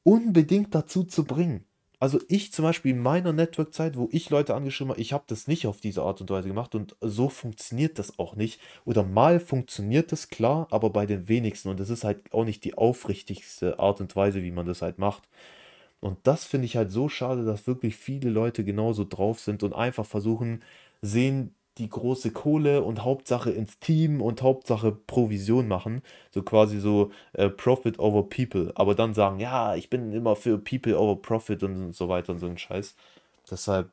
unbedingt 0.04 0.76
dazu 0.76 1.06
zu 1.06 1.26
bringen. 1.26 1.67
Also 2.00 2.20
ich 2.28 2.54
zum 2.54 2.64
Beispiel 2.64 2.92
in 2.92 3.00
meiner 3.02 3.34
Network-Zeit, 3.34 3.98
wo 3.98 4.08
ich 4.12 4.30
Leute 4.30 4.54
angeschrieben 4.54 4.92
habe, 4.92 5.02
ich 5.02 5.14
habe 5.14 5.24
das 5.28 5.48
nicht 5.48 5.66
auf 5.66 5.80
diese 5.82 6.04
Art 6.04 6.22
und 6.22 6.30
Weise 6.30 6.48
gemacht 6.48 6.76
und 6.76 6.96
so 7.02 7.28
funktioniert 7.30 7.98
das 7.98 8.20
auch 8.20 8.36
nicht. 8.36 8.60
Oder 8.86 9.04
mal 9.04 9.40
funktioniert 9.40 10.12
das 10.12 10.30
klar, 10.30 10.68
aber 10.70 10.92
bei 10.92 11.08
den 11.08 11.28
wenigsten. 11.28 11.70
Und 11.70 11.80
das 11.80 11.90
ist 11.90 12.04
halt 12.04 12.32
auch 12.34 12.46
nicht 12.46 12.64
die 12.66 12.78
aufrichtigste 12.78 13.80
Art 13.80 14.00
und 14.00 14.16
Weise, 14.16 14.44
wie 14.44 14.52
man 14.52 14.68
das 14.68 14.84
halt 14.84 15.00
macht. 15.00 15.28
Und 16.02 16.20
das 16.24 16.46
finde 16.46 16.66
ich 16.68 16.78
halt 16.78 16.92
so 16.92 17.10
schade, 17.10 17.46
dass 17.46 17.68
wirklich 17.68 17.96
viele 17.98 18.30
Leute 18.30 18.64
genauso 18.64 19.06
drauf 19.06 19.40
sind 19.40 19.64
und 19.64 19.74
einfach 19.74 20.06
versuchen, 20.06 20.64
sehen 21.02 21.56
die 21.78 21.90
große 21.90 22.32
Kohle 22.32 22.84
und 22.84 23.04
Hauptsache 23.04 23.52
ins 23.52 23.80
Team 23.80 24.22
und 24.22 24.42
Hauptsache 24.42 24.92
Provision 24.92 25.68
machen. 25.68 26.02
So 26.32 26.44
quasi 26.44 26.80
so 26.80 27.12
äh, 27.34 27.50
Profit 27.50 28.00
over 28.00 28.24
People. 28.24 28.72
Aber 28.76 28.96
dann 28.96 29.14
sagen, 29.14 29.40
ja, 29.40 29.76
ich 29.76 29.90
bin 29.90 30.12
immer 30.14 30.36
für 30.36 30.58
People 30.58 30.98
over 30.98 31.22
Profit 31.22 31.64
und 31.64 31.94
so 31.94 32.10
weiter 32.10 32.34
und 32.34 32.40
so 32.40 32.48
ein 32.48 32.58
Scheiß. 32.58 32.96
Deshalb, 33.50 33.90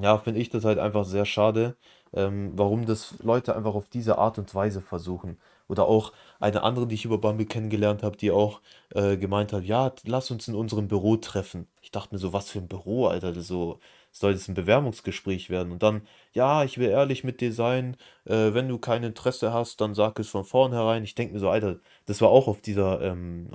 ja, 0.00 0.18
finde 0.18 0.40
ich 0.40 0.50
das 0.50 0.64
halt 0.64 0.78
einfach 0.78 1.04
sehr 1.04 1.24
schade, 1.26 1.76
ähm, 2.14 2.52
warum 2.54 2.86
das 2.86 3.16
Leute 3.22 3.56
einfach 3.56 3.74
auf 3.74 3.88
diese 3.88 4.18
Art 4.18 4.38
und 4.38 4.54
Weise 4.54 4.80
versuchen. 4.80 5.38
Oder 5.68 5.86
auch 5.86 6.12
eine 6.40 6.62
andere, 6.62 6.86
die 6.86 6.94
ich 6.94 7.04
über 7.04 7.18
Bumble 7.18 7.46
kennengelernt 7.46 8.02
habe, 8.02 8.16
die 8.16 8.30
auch 8.30 8.60
äh, 8.94 9.16
gemeint 9.16 9.52
hat, 9.52 9.64
ja, 9.64 9.92
lass 10.04 10.30
uns 10.30 10.48
in 10.48 10.54
unserem 10.54 10.88
Büro 10.88 11.16
treffen. 11.16 11.66
Ich 11.82 11.90
dachte 11.90 12.14
mir 12.14 12.18
so, 12.20 12.32
was 12.32 12.50
für 12.50 12.60
ein 12.60 12.68
Büro, 12.68 13.06
Alter, 13.06 13.34
so, 13.40 13.80
soll 14.18 14.32
das 14.32 14.48
ein 14.48 14.54
Bewerbungsgespräch 14.54 15.50
werden? 15.50 15.72
Und 15.72 15.82
dann, 15.82 16.02
ja, 16.32 16.64
ich 16.64 16.78
will 16.78 16.88
ehrlich 16.88 17.24
mit 17.24 17.40
dir 17.40 17.52
sein, 17.52 17.96
äh, 18.24 18.54
wenn 18.54 18.68
du 18.68 18.78
kein 18.78 19.02
Interesse 19.02 19.52
hast, 19.52 19.80
dann 19.80 19.94
sag 19.94 20.18
es 20.18 20.28
von 20.28 20.44
vornherein. 20.44 21.04
Ich 21.04 21.14
denke 21.14 21.34
mir 21.34 21.40
so, 21.40 21.50
Alter, 21.50 21.80
das 22.06 22.20
war 22.20 22.30
auch 22.30 22.48
auf 22.48 22.60
dieser, 22.62 23.02
ähm, 23.02 23.50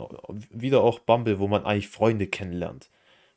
wieder 0.52 0.84
auch 0.84 1.00
Bumble, 1.00 1.40
wo 1.40 1.48
man 1.48 1.66
eigentlich 1.66 1.90
Freunde 1.90 2.28
kennenlernt. 2.28 2.90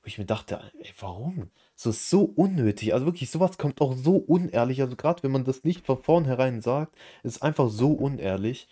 Wo 0.03 0.09
ich 0.09 0.19
mir 0.19 0.27
dachte, 0.27 0.61
ey, 0.81 0.93
warum? 1.01 1.51
So 1.75 1.91
ist 1.91 2.11
so 2.11 2.25
unnötig. 2.25 2.93
Also 2.93 3.07
wirklich, 3.07 3.31
sowas 3.31 3.59
kommt 3.59 3.81
auch 3.81 3.95
so 3.95 4.17
unehrlich. 4.17 4.83
Also 4.83 4.97
gerade 4.97 5.23
wenn 5.23 5.33
man 5.33 5.45
das 5.45 5.65
nicht 5.65 5.87
von 5.87 6.03
vornherein 6.03 6.61
sagt, 6.61 6.95
ist 7.23 7.43
einfach 7.43 7.71
so 7.71 7.93
unehrlich. 7.93 8.69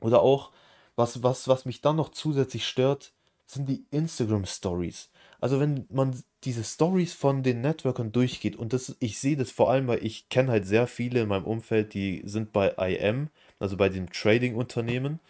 Oder 0.00 0.22
auch, 0.22 0.50
was, 0.96 1.22
was, 1.22 1.46
was 1.48 1.64
mich 1.64 1.80
dann 1.80 1.96
noch 1.96 2.10
zusätzlich 2.10 2.66
stört, 2.66 3.12
sind 3.50 3.68
die 3.68 3.84
Instagram 3.90 4.44
Stories. 4.44 5.08
Also 5.40 5.60
wenn 5.60 5.86
man 5.90 6.22
diese 6.44 6.64
Stories 6.64 7.14
von 7.14 7.42
den 7.42 7.60
Networkern 7.60 8.12
durchgeht 8.12 8.56
und 8.56 8.72
das, 8.72 8.96
ich 9.00 9.18
sehe 9.18 9.36
das 9.36 9.50
vor 9.50 9.70
allem, 9.70 9.86
weil 9.88 10.04
ich 10.04 10.28
kenne 10.28 10.52
halt 10.52 10.66
sehr 10.66 10.86
viele 10.86 11.22
in 11.22 11.28
meinem 11.28 11.44
Umfeld, 11.44 11.94
die 11.94 12.22
sind 12.24 12.52
bei 12.52 12.70
IM, 12.78 13.28
also 13.58 13.76
bei 13.76 13.88
dem 13.88 14.10
Trading-Unternehmen. 14.10 15.20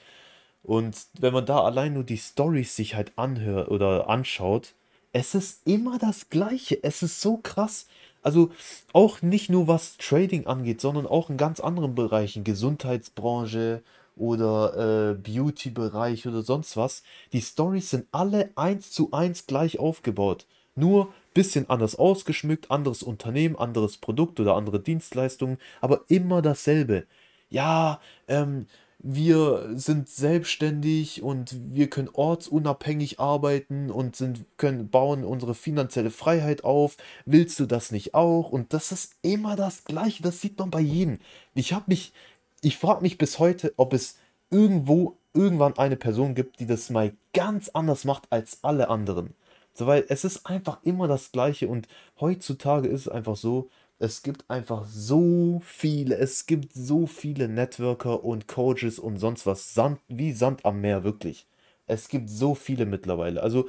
Und 0.62 0.96
wenn 1.18 1.32
man 1.32 1.46
da 1.46 1.60
allein 1.60 1.94
nur 1.94 2.04
die 2.04 2.18
Stories 2.18 2.75
sich 2.76 2.94
halt 2.94 3.12
anhört 3.16 3.70
oder 3.70 4.08
anschaut, 4.08 4.75
es 5.12 5.34
ist 5.34 5.66
immer 5.66 5.98
das 5.98 6.28
Gleiche. 6.28 6.82
Es 6.82 7.02
ist 7.02 7.20
so 7.20 7.38
krass. 7.38 7.87
Also 8.22 8.50
auch 8.92 9.22
nicht 9.22 9.48
nur 9.48 9.68
was 9.68 9.96
Trading 9.96 10.46
angeht, 10.46 10.80
sondern 10.80 11.06
auch 11.06 11.30
in 11.30 11.37
ganz 11.37 11.60
anderen 11.60 11.94
Bereichen, 11.94 12.44
Gesundheitsbranche 12.44 13.82
oder 14.18 15.10
äh, 15.10 15.14
Beauty-Bereich 15.14 16.26
oder 16.26 16.42
sonst 16.42 16.76
was. 16.76 17.02
Die 17.32 17.40
Stories 17.40 17.90
sind 17.90 18.06
alle 18.12 18.50
eins 18.56 18.90
zu 18.90 19.12
eins 19.12 19.46
gleich 19.46 19.78
aufgebaut. 19.78 20.46
Nur 20.75 21.12
bisschen 21.34 21.70
anders 21.70 21.96
ausgeschmückt, 21.96 22.70
anderes 22.70 23.02
Unternehmen, 23.02 23.56
anderes 23.56 23.96
Produkt 23.98 24.40
oder 24.40 24.56
andere 24.56 24.80
Dienstleistungen, 24.80 25.58
aber 25.80 26.02
immer 26.08 26.42
dasselbe. 26.42 27.06
Ja, 27.48 28.00
ähm, 28.26 28.66
wir 29.00 29.70
sind 29.75 30.08
selbstständig 30.08 31.22
und 31.22 31.56
wir 31.72 31.88
können 31.88 32.10
ortsunabhängig 32.12 33.20
arbeiten 33.20 33.90
und 33.90 34.16
sind, 34.16 34.44
können 34.56 34.90
bauen 34.90 35.25
unsere 35.25 35.54
finanzielle 35.54 36.10
Freiheit 36.10 36.64
auf. 36.64 36.96
Willst 37.25 37.60
du 37.60 37.66
das 37.66 37.92
nicht 37.92 38.14
auch? 38.14 38.50
Und 38.50 38.72
das 38.72 38.90
ist 38.90 39.14
immer 39.22 39.54
das 39.54 39.84
Gleiche. 39.84 40.25
Das 40.25 40.40
sieht 40.40 40.58
man 40.58 40.72
bei 40.72 40.80
jedem. 40.80 41.20
Ich 41.54 41.72
habe 41.72 41.84
mich, 41.87 42.12
ich 42.62 42.76
frage 42.78 43.02
mich 43.02 43.18
bis 43.18 43.38
heute, 43.38 43.72
ob 43.76 43.92
es 43.92 44.18
irgendwo 44.50 45.16
irgendwann 45.34 45.76
eine 45.78 45.96
Person 45.96 46.34
gibt, 46.34 46.60
die 46.60 46.66
das 46.66 46.90
mal 46.90 47.12
ganz 47.32 47.68
anders 47.70 48.04
macht 48.04 48.24
als 48.30 48.58
alle 48.62 48.88
anderen. 48.88 49.34
So, 49.74 49.86
weil 49.86 50.04
es 50.08 50.24
ist 50.24 50.46
einfach 50.46 50.78
immer 50.82 51.06
das 51.06 51.30
Gleiche 51.30 51.68
und 51.68 51.86
heutzutage 52.20 52.88
ist 52.88 53.02
es 53.02 53.08
einfach 53.08 53.36
so, 53.36 53.68
es 54.00 54.22
gibt 54.22 54.48
einfach 54.50 54.84
so 54.86 55.60
viele, 55.64 56.16
es 56.16 56.46
gibt 56.46 56.72
so 56.72 57.06
viele 57.06 57.48
Networker 57.48 58.24
und 58.24 58.48
Coaches 58.48 58.98
und 58.98 59.18
sonst 59.18 59.46
was, 59.46 59.74
Sand, 59.74 60.00
wie 60.08 60.32
Sand 60.32 60.64
am 60.64 60.80
Meer, 60.80 61.04
wirklich. 61.04 61.46
Es 61.86 62.08
gibt 62.08 62.28
so 62.30 62.54
viele 62.54 62.86
mittlerweile. 62.86 63.42
Also 63.42 63.68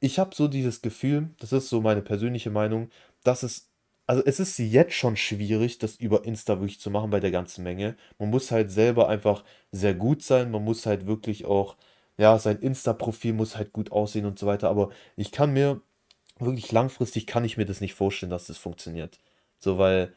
ich 0.00 0.18
habe 0.18 0.34
so 0.34 0.48
dieses 0.48 0.82
Gefühl, 0.82 1.30
das 1.40 1.52
ist 1.52 1.68
so 1.68 1.80
meine 1.80 2.02
persönliche 2.02 2.50
Meinung, 2.50 2.90
dass 3.24 3.42
es, 3.42 3.68
also 4.08 4.22
es 4.24 4.40
ist 4.40 4.58
jetzt 4.58 4.94
schon 4.94 5.16
schwierig, 5.16 5.78
das 5.78 5.96
über 5.96 6.24
Insta 6.24 6.60
wirklich 6.60 6.80
zu 6.80 6.90
machen 6.90 7.10
bei 7.10 7.20
der 7.20 7.30
ganzen 7.30 7.62
Menge. 7.62 7.96
Man 8.18 8.30
muss 8.30 8.50
halt 8.50 8.70
selber 8.70 9.08
einfach 9.08 9.44
sehr 9.72 9.94
gut 9.94 10.22
sein, 10.22 10.50
man 10.50 10.64
muss 10.64 10.86
halt 10.86 11.06
wirklich 11.06 11.44
auch, 11.44 11.76
ja, 12.18 12.38
sein 12.38 12.58
Insta-Profil 12.60 13.34
muss 13.34 13.56
halt 13.56 13.72
gut 13.72 13.92
aussehen 13.92 14.26
und 14.26 14.38
so 14.38 14.46
weiter, 14.46 14.70
aber 14.70 14.90
ich 15.16 15.30
kann 15.32 15.52
mir, 15.52 15.82
wirklich 16.40 16.72
langfristig 16.72 17.26
kann 17.26 17.44
ich 17.44 17.56
mir 17.58 17.66
das 17.66 17.80
nicht 17.80 17.94
vorstellen, 17.94 18.30
dass 18.30 18.46
das 18.46 18.58
funktioniert. 18.58 19.18
So, 19.60 19.78
weil 19.78 20.14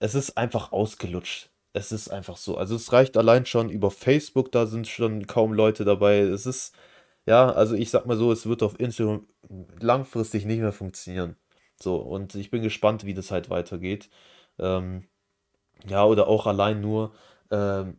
es 0.00 0.14
ist 0.14 0.36
einfach 0.38 0.72
ausgelutscht. 0.72 1.50
Es 1.74 1.92
ist 1.92 2.10
einfach 2.10 2.36
so. 2.36 2.56
Also 2.58 2.76
es 2.76 2.92
reicht 2.92 3.16
allein 3.16 3.46
schon 3.46 3.70
über 3.70 3.90
Facebook, 3.90 4.52
da 4.52 4.66
sind 4.66 4.88
schon 4.88 5.26
kaum 5.26 5.52
Leute 5.54 5.84
dabei. 5.84 6.20
Es 6.20 6.46
ist, 6.46 6.74
ja, 7.26 7.50
also 7.52 7.74
ich 7.74 7.90
sag 7.90 8.06
mal 8.06 8.16
so, 8.16 8.32
es 8.32 8.46
wird 8.46 8.62
auf 8.62 8.78
Instagram 8.80 9.26
langfristig 9.80 10.44
nicht 10.46 10.60
mehr 10.60 10.72
funktionieren. 10.72 11.36
So, 11.82 11.96
und 11.96 12.34
ich 12.34 12.50
bin 12.50 12.62
gespannt, 12.62 13.04
wie 13.04 13.14
das 13.14 13.30
halt 13.30 13.50
weitergeht. 13.50 14.08
Ähm, 14.58 15.04
ja, 15.88 16.04
oder 16.04 16.28
auch 16.28 16.46
allein 16.46 16.80
nur 16.80 17.12
ähm, 17.50 17.98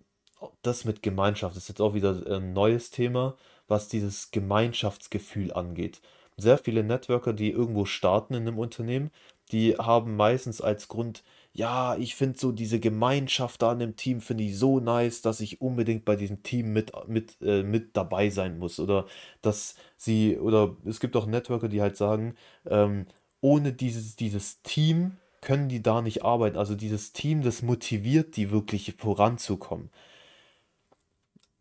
das 0.61 0.85
mit 0.85 1.03
Gemeinschaft. 1.03 1.55
Das 1.55 1.63
ist 1.63 1.69
jetzt 1.69 1.81
auch 1.81 1.93
wieder 1.93 2.21
ein 2.27 2.53
neues 2.53 2.91
Thema, 2.91 3.35
was 3.67 3.87
dieses 3.87 4.31
Gemeinschaftsgefühl 4.31 5.53
angeht. 5.53 6.01
Sehr 6.37 6.57
viele 6.57 6.83
Networker, 6.83 7.33
die 7.33 7.51
irgendwo 7.51 7.85
starten 7.85 8.33
in 8.33 8.47
einem 8.47 8.59
Unternehmen, 8.59 9.11
die 9.51 9.75
haben 9.77 10.15
meistens 10.15 10.61
als 10.61 10.87
Grund, 10.87 11.23
ja, 11.53 11.95
ich 11.97 12.15
finde 12.15 12.39
so 12.39 12.51
diese 12.51 12.79
Gemeinschaft 12.79 13.61
da 13.61 13.73
in 13.73 13.79
dem 13.79 13.95
Team 13.95 14.21
finde 14.21 14.43
ich 14.45 14.57
so 14.57 14.79
nice, 14.79 15.21
dass 15.21 15.39
ich 15.41 15.61
unbedingt 15.61 16.05
bei 16.05 16.15
diesem 16.15 16.41
Team 16.41 16.73
mit, 16.73 16.91
mit, 17.07 17.37
äh, 17.41 17.61
mit 17.63 17.95
dabei 17.95 18.29
sein 18.31 18.57
muss. 18.57 18.79
Oder 18.79 19.05
dass 19.41 19.75
sie, 19.97 20.37
oder 20.39 20.75
es 20.85 20.99
gibt 20.99 21.15
auch 21.15 21.27
Networker, 21.27 21.69
die 21.69 21.81
halt 21.81 21.97
sagen, 21.97 22.35
ähm, 22.65 23.05
ohne 23.43 23.73
dieses, 23.73 24.15
dieses 24.15 24.61
Team 24.63 25.17
können 25.41 25.67
die 25.67 25.83
da 25.83 26.01
nicht 26.01 26.23
arbeiten. 26.23 26.57
Also 26.57 26.75
dieses 26.75 27.11
Team, 27.11 27.41
das 27.41 27.61
motiviert 27.61 28.37
die 28.37 28.51
wirklich 28.51 28.95
voranzukommen. 28.97 29.89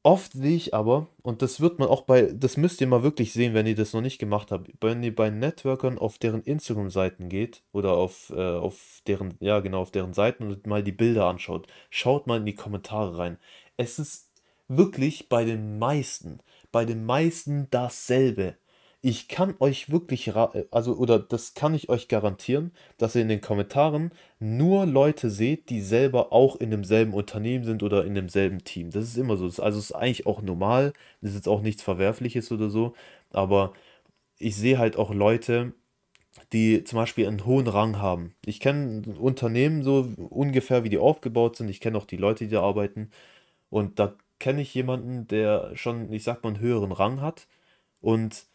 Oft 0.05 0.33
sehe 0.33 0.57
ich 0.57 0.75
aber, 0.75 1.09
und 1.23 1.43
das 1.43 1.61
wird 1.61 1.79
man 1.79 1.89
auch 1.89 2.03
bei, 2.03 2.23
das 2.23 2.57
müsst 2.57 2.81
ihr 2.81 2.87
mal 2.89 3.03
wirklich 3.05 3.33
sehen, 3.33 3.55
wenn 3.55 3.67
ihr 3.67 3.77
das 3.77 3.93
noch 3.93 4.01
nicht 4.01 4.19
gemacht 4.19 4.51
habt, 4.51 4.69
wenn 4.81 5.03
ihr 5.03 5.15
bei 5.15 5.31
Networkern 5.31 5.99
auf 5.99 6.19
deren 6.19 6.43
Instagram-Seiten 6.43 7.29
geht 7.29 7.62
oder 7.73 7.93
auf, 7.93 8.31
äh, 8.31 8.57
auf 8.57 9.03
deren, 9.07 9.35
ja 9.41 9.61
genau, 9.61 9.81
auf 9.83 9.93
deren 9.93 10.12
Seiten 10.12 10.45
und 10.49 10.67
mal 10.67 10.83
die 10.83 10.93
Bilder 10.93 11.27
anschaut, 11.27 11.69
schaut 11.91 12.27
mal 12.27 12.39
in 12.39 12.47
die 12.47 12.55
Kommentare 12.55 13.17
rein. 13.19 13.39
Es 13.77 14.01
ist 14.01 14.29
wirklich 14.67 15.29
bei 15.29 15.45
den 15.45 15.79
meisten, 15.79 16.41
bei 16.73 16.85
den 16.85 17.05
meisten 17.05 17.69
dasselbe 17.71 18.57
ich 19.04 19.26
kann 19.28 19.56
euch 19.59 19.90
wirklich, 19.90 20.32
also, 20.71 20.94
oder 20.97 21.18
das 21.18 21.54
kann 21.54 21.75
ich 21.75 21.88
euch 21.88 22.06
garantieren, 22.09 22.73
dass 22.99 23.16
ihr 23.16 23.23
in 23.23 23.28
den 23.28 23.40
Kommentaren 23.40 24.12
nur 24.38 24.87
Leute 24.87 25.28
seht, 25.28 25.71
die 25.71 25.80
selber 25.80 26.32
auch 26.32 26.54
in 26.56 26.71
demselben 26.71 27.12
Unternehmen 27.12 27.64
sind 27.64 27.82
oder 27.82 28.04
in 28.04 28.14
demselben 28.14 28.62
Team. 28.64 28.90
Das 28.90 29.04
ist 29.04 29.16
immer 29.18 29.37
so. 29.37 29.47
Also, 29.47 29.78
es 29.78 29.87
ist 29.87 29.92
eigentlich 29.92 30.26
auch 30.26 30.40
normal. 30.42 30.92
Das 31.21 31.30
ist 31.30 31.37
jetzt 31.37 31.49
auch 31.49 31.62
nichts 31.62 31.82
Verwerfliches 31.82 32.52
oder 32.52 32.71
so. 32.71 32.94
Aber 33.30 33.73
ich 34.38 34.56
sehe 34.56 34.78
halt 34.78 34.97
auch 34.97 35.12
Leute, 35.14 35.75
die 36.52 36.85
zum 36.85 36.99
Beispiel 36.99 37.26
einen 37.26 37.44
hohen 37.47 37.66
Rang 37.68 37.99
haben. 37.99 38.35
Ich 38.47 38.61
kenne 38.61 39.02
Unternehmen 39.18 39.82
so 39.82 40.09
ungefähr, 40.30 40.85
wie 40.85 40.90
die 40.90 40.99
aufgebaut 40.99 41.56
sind. 41.56 41.68
Ich 41.71 41.80
kenne 41.80 41.99
auch 41.99 42.06
die 42.06 42.16
Leute, 42.16 42.44
die 42.44 42.50
da 42.52 42.62
arbeiten. 42.62 43.11
Und 43.71 43.99
da 43.99 44.16
kenne 44.40 44.62
ich 44.62 44.75
jemanden, 44.75 45.26
der 45.28 45.73
schon, 45.76 46.12
ich 46.12 46.25
sag 46.25 46.42
mal, 46.44 46.50
einen 46.50 46.61
höheren 46.61 46.92
Rang 46.92 47.21
hat. 47.21 47.49
Und 48.00 48.47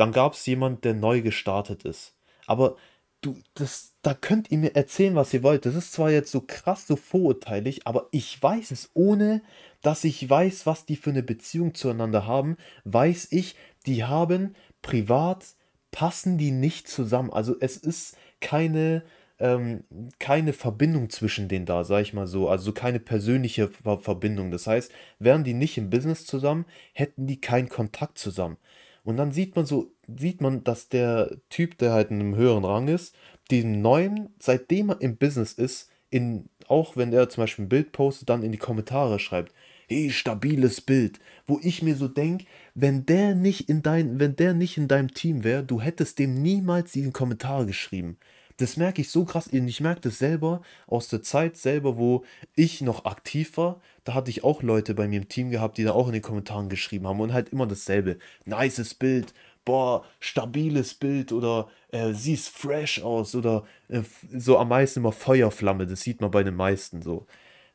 dann 0.00 0.12
gab 0.12 0.32
es 0.32 0.46
jemand, 0.46 0.84
der 0.84 0.94
neu 0.94 1.20
gestartet 1.20 1.84
ist. 1.84 2.14
Aber 2.46 2.76
du, 3.20 3.36
das, 3.52 3.92
da 4.00 4.14
könnt 4.14 4.50
ihr 4.50 4.56
mir 4.56 4.74
erzählen, 4.74 5.14
was 5.14 5.34
ihr 5.34 5.42
wollt. 5.42 5.66
Das 5.66 5.74
ist 5.74 5.92
zwar 5.92 6.10
jetzt 6.10 6.32
so 6.32 6.40
krass, 6.40 6.86
so 6.86 6.96
vorurteilig, 6.96 7.86
aber 7.86 8.08
ich 8.10 8.42
weiß 8.42 8.70
es, 8.70 8.90
ohne 8.94 9.42
dass 9.82 10.04
ich 10.04 10.28
weiß, 10.28 10.64
was 10.64 10.86
die 10.86 10.96
für 10.96 11.10
eine 11.10 11.22
Beziehung 11.22 11.74
zueinander 11.74 12.26
haben, 12.26 12.56
weiß 12.84 13.28
ich, 13.30 13.56
die 13.86 14.04
haben 14.04 14.54
privat, 14.80 15.44
passen 15.90 16.38
die 16.38 16.50
nicht 16.50 16.88
zusammen. 16.88 17.30
Also 17.30 17.56
es 17.60 17.76
ist 17.76 18.16
keine, 18.40 19.02
ähm, 19.38 19.84
keine 20.18 20.54
Verbindung 20.54 21.10
zwischen 21.10 21.48
denen 21.48 21.66
da, 21.66 21.84
sag 21.84 22.00
ich 22.00 22.14
mal 22.14 22.26
so. 22.26 22.48
Also 22.48 22.72
keine 22.72 23.00
persönliche 23.00 23.68
Verbindung. 23.68 24.50
Das 24.50 24.66
heißt, 24.66 24.90
wären 25.18 25.44
die 25.44 25.54
nicht 25.54 25.76
im 25.76 25.90
Business 25.90 26.24
zusammen, 26.24 26.64
hätten 26.94 27.26
die 27.26 27.40
keinen 27.40 27.68
Kontakt 27.68 28.16
zusammen. 28.16 28.56
Und 29.04 29.16
dann 29.16 29.32
sieht 29.32 29.56
man 29.56 29.66
so, 29.66 29.92
sieht 30.06 30.40
man, 30.40 30.64
dass 30.64 30.88
der 30.88 31.38
Typ, 31.48 31.78
der 31.78 31.92
halt 31.92 32.10
in 32.10 32.20
einem 32.20 32.36
höheren 32.36 32.64
Rang 32.64 32.88
ist, 32.88 33.14
dem 33.50 33.80
neuen, 33.80 34.34
seitdem 34.38 34.90
er 34.90 35.00
im 35.00 35.16
Business 35.16 35.52
ist, 35.52 35.90
in, 36.10 36.48
auch 36.66 36.96
wenn 36.96 37.12
er 37.12 37.28
zum 37.28 37.42
Beispiel 37.42 37.64
ein 37.64 37.68
Bild 37.68 37.92
postet, 37.92 38.28
dann 38.28 38.42
in 38.42 38.52
die 38.52 38.58
Kommentare 38.58 39.18
schreibt, 39.18 39.52
hey, 39.88 40.10
stabiles 40.10 40.80
Bild, 40.80 41.18
wo 41.46 41.58
ich 41.62 41.82
mir 41.82 41.96
so 41.96 42.08
denke, 42.08 42.44
wenn 42.74 43.06
der 43.06 43.34
nicht 43.34 43.68
in 43.68 43.82
dein, 43.82 44.20
wenn 44.20 44.36
der 44.36 44.54
nicht 44.54 44.76
in 44.76 44.88
deinem 44.88 45.12
Team 45.12 45.42
wäre, 45.44 45.64
du 45.64 45.80
hättest 45.80 46.18
dem 46.18 46.40
niemals 46.40 46.92
diesen 46.92 47.12
Kommentar 47.12 47.66
geschrieben. 47.66 48.18
Das 48.60 48.76
merke 48.76 49.00
ich 49.00 49.10
so 49.10 49.24
krass. 49.24 49.48
Ich 49.50 49.80
merke 49.80 50.02
das 50.02 50.18
selber 50.18 50.60
aus 50.86 51.08
der 51.08 51.22
Zeit 51.22 51.56
selber, 51.56 51.96
wo 51.96 52.24
ich 52.54 52.82
noch 52.82 53.06
aktiv 53.06 53.56
war. 53.56 53.80
Da 54.04 54.12
hatte 54.12 54.30
ich 54.30 54.44
auch 54.44 54.62
Leute 54.62 54.94
bei 54.94 55.08
mir 55.08 55.20
im 55.20 55.28
Team 55.28 55.50
gehabt, 55.50 55.78
die 55.78 55.84
da 55.84 55.92
auch 55.92 56.08
in 56.08 56.12
den 56.12 56.22
Kommentaren 56.22 56.68
geschrieben 56.68 57.06
haben 57.06 57.20
und 57.20 57.32
halt 57.32 57.48
immer 57.48 57.66
dasselbe. 57.66 58.18
Nices 58.44 58.92
Bild, 58.92 59.32
boah, 59.64 60.04
stabiles 60.18 60.92
Bild 60.92 61.32
oder 61.32 61.68
äh, 61.90 62.12
siehst 62.12 62.50
fresh 62.50 63.00
aus 63.00 63.34
oder 63.34 63.64
äh, 63.88 64.02
so 64.36 64.58
am 64.58 64.68
meisten 64.68 65.00
immer 65.00 65.12
Feuerflamme. 65.12 65.86
Das 65.86 66.02
sieht 66.02 66.20
man 66.20 66.30
bei 66.30 66.42
den 66.42 66.56
meisten 66.56 67.00
so. 67.00 67.26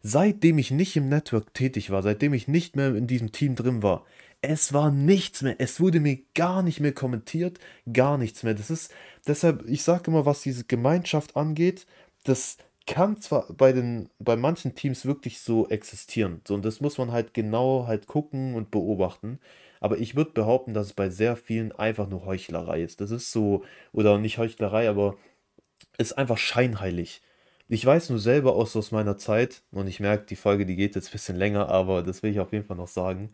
Seitdem 0.04 0.60
ich 0.60 0.70
nicht 0.70 0.96
im 0.96 1.10
Network 1.10 1.52
tätig 1.56 1.90
war, 1.90 2.04
seitdem 2.04 2.36
ich 2.36 2.48
nicht 2.48 2.76
mehr 2.76 2.94
in 2.96 3.08
diesem 3.08 3.32
Team 3.32 3.56
drin 3.56 3.82
war, 3.82 4.06
es 4.50 4.74
war 4.74 4.92
nichts 4.92 5.42
mehr. 5.42 5.56
Es 5.60 5.80
wurde 5.80 6.00
mir 6.00 6.20
gar 6.36 6.62
nicht 6.64 6.80
mehr 6.80 6.94
kommentiert, 6.94 7.60
gar 7.92 8.18
nichts 8.18 8.44
mehr. 8.44 8.54
Das 8.54 8.70
ist 8.70 8.94
deshalb, 9.28 9.64
ich 9.68 9.84
sage 9.84 10.12
immer, 10.12 10.26
was 10.26 10.42
diese 10.42 10.66
Gemeinschaft 10.66 11.36
angeht, 11.36 11.86
das 12.24 12.58
kann 12.88 13.20
zwar 13.20 13.48
bei 13.54 13.72
den 13.74 14.10
bei 14.20 14.36
manchen 14.36 14.76
Teams 14.76 15.06
wirklich 15.06 15.40
so 15.42 15.68
existieren. 15.70 16.42
So, 16.48 16.54
und 16.56 16.66
das 16.66 16.82
muss 16.82 16.98
man 16.98 17.12
halt 17.12 17.34
genau 17.34 17.88
halt 17.88 18.08
gucken 18.08 18.56
und 18.56 18.72
beobachten. 18.72 19.40
Aber 19.80 19.98
ich 20.00 20.16
würde 20.16 20.32
behaupten, 20.32 20.74
dass 20.74 20.88
es 20.88 20.94
bei 20.94 21.10
sehr 21.10 21.36
vielen 21.36 21.72
einfach 21.72 22.08
nur 22.10 22.26
Heuchlerei 22.26 22.82
ist. 22.82 23.02
Das 23.02 23.12
ist 23.12 23.32
so, 23.32 23.64
oder 23.92 24.18
nicht 24.18 24.38
Heuchlerei, 24.38 24.90
aber 24.90 25.18
ist 25.98 26.18
einfach 26.18 26.38
scheinheilig. 26.38 27.22
Ich 27.68 27.86
weiß 27.86 28.10
nur 28.12 28.20
selber 28.20 28.56
aus, 28.56 28.76
aus 28.76 28.92
meiner 28.92 29.18
Zeit, 29.18 29.64
und 29.72 29.88
ich 29.88 30.00
merke, 30.00 30.26
die 30.28 30.36
Folge, 30.36 30.66
die 30.66 30.76
geht 30.76 30.96
jetzt 30.96 31.10
ein 31.10 31.12
bisschen 31.14 31.36
länger, 31.36 31.70
aber 31.70 32.04
das 32.04 32.22
will 32.24 32.32
ich 32.32 32.40
auf 32.40 32.54
jeden 32.54 32.66
Fall 32.66 32.78
noch 32.78 32.88
sagen. 32.88 33.32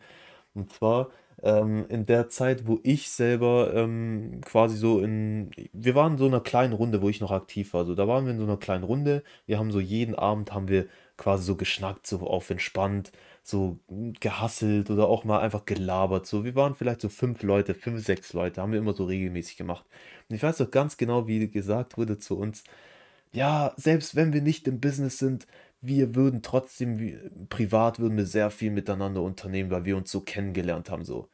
Und 0.54 0.72
zwar 0.72 1.10
ähm, 1.42 1.86
in 1.88 2.06
der 2.06 2.28
Zeit, 2.28 2.66
wo 2.66 2.78
ich 2.82 3.10
selber 3.10 3.72
ähm, 3.74 4.40
quasi 4.44 4.76
so 4.76 5.00
in, 5.00 5.50
wir 5.72 5.94
waren 5.94 6.12
in 6.12 6.18
so 6.18 6.26
einer 6.26 6.40
kleinen 6.40 6.72
Runde, 6.72 7.02
wo 7.02 7.08
ich 7.08 7.20
noch 7.20 7.30
aktiv 7.30 7.74
war. 7.74 7.84
So, 7.84 7.94
da 7.94 8.06
waren 8.06 8.24
wir 8.26 8.32
in 8.32 8.38
so 8.38 8.44
einer 8.44 8.56
kleinen 8.58 8.84
Runde. 8.84 9.22
Wir 9.46 9.58
haben 9.58 9.72
so 9.72 9.80
jeden 9.80 10.14
Abend 10.14 10.52
haben 10.52 10.68
wir 10.68 10.86
quasi 11.16 11.44
so 11.44 11.56
geschnackt, 11.56 12.06
so 12.06 12.20
auf 12.20 12.50
entspannt, 12.50 13.12
so 13.42 13.78
gehasselt 14.20 14.90
oder 14.90 15.08
auch 15.08 15.24
mal 15.24 15.40
einfach 15.40 15.64
gelabert. 15.64 16.26
So, 16.26 16.44
wir 16.44 16.54
waren 16.54 16.74
vielleicht 16.74 17.00
so 17.00 17.08
fünf 17.08 17.42
Leute, 17.42 17.74
fünf, 17.74 18.04
sechs 18.04 18.32
Leute, 18.32 18.62
haben 18.62 18.72
wir 18.72 18.78
immer 18.78 18.94
so 18.94 19.04
regelmäßig 19.04 19.56
gemacht. 19.56 19.84
Und 20.28 20.36
ich 20.36 20.42
weiß 20.42 20.58
doch 20.58 20.70
ganz 20.70 20.96
genau, 20.96 21.26
wie 21.26 21.48
gesagt 21.50 21.98
wurde 21.98 22.18
zu 22.18 22.38
uns, 22.38 22.64
ja, 23.32 23.72
selbst 23.76 24.14
wenn 24.16 24.32
wir 24.32 24.42
nicht 24.42 24.68
im 24.68 24.80
Business 24.80 25.18
sind, 25.18 25.46
wir 25.82 26.14
würden 26.14 26.42
trotzdem, 26.42 27.46
privat 27.48 27.98
würden 27.98 28.16
wir 28.16 28.26
sehr 28.26 28.50
viel 28.50 28.70
miteinander 28.70 29.22
unternehmen, 29.22 29.70
weil 29.70 29.84
wir 29.84 29.96
uns 29.96 30.10
so 30.10 30.20
kennengelernt 30.20 30.90
haben, 30.90 31.04
so. 31.04 31.28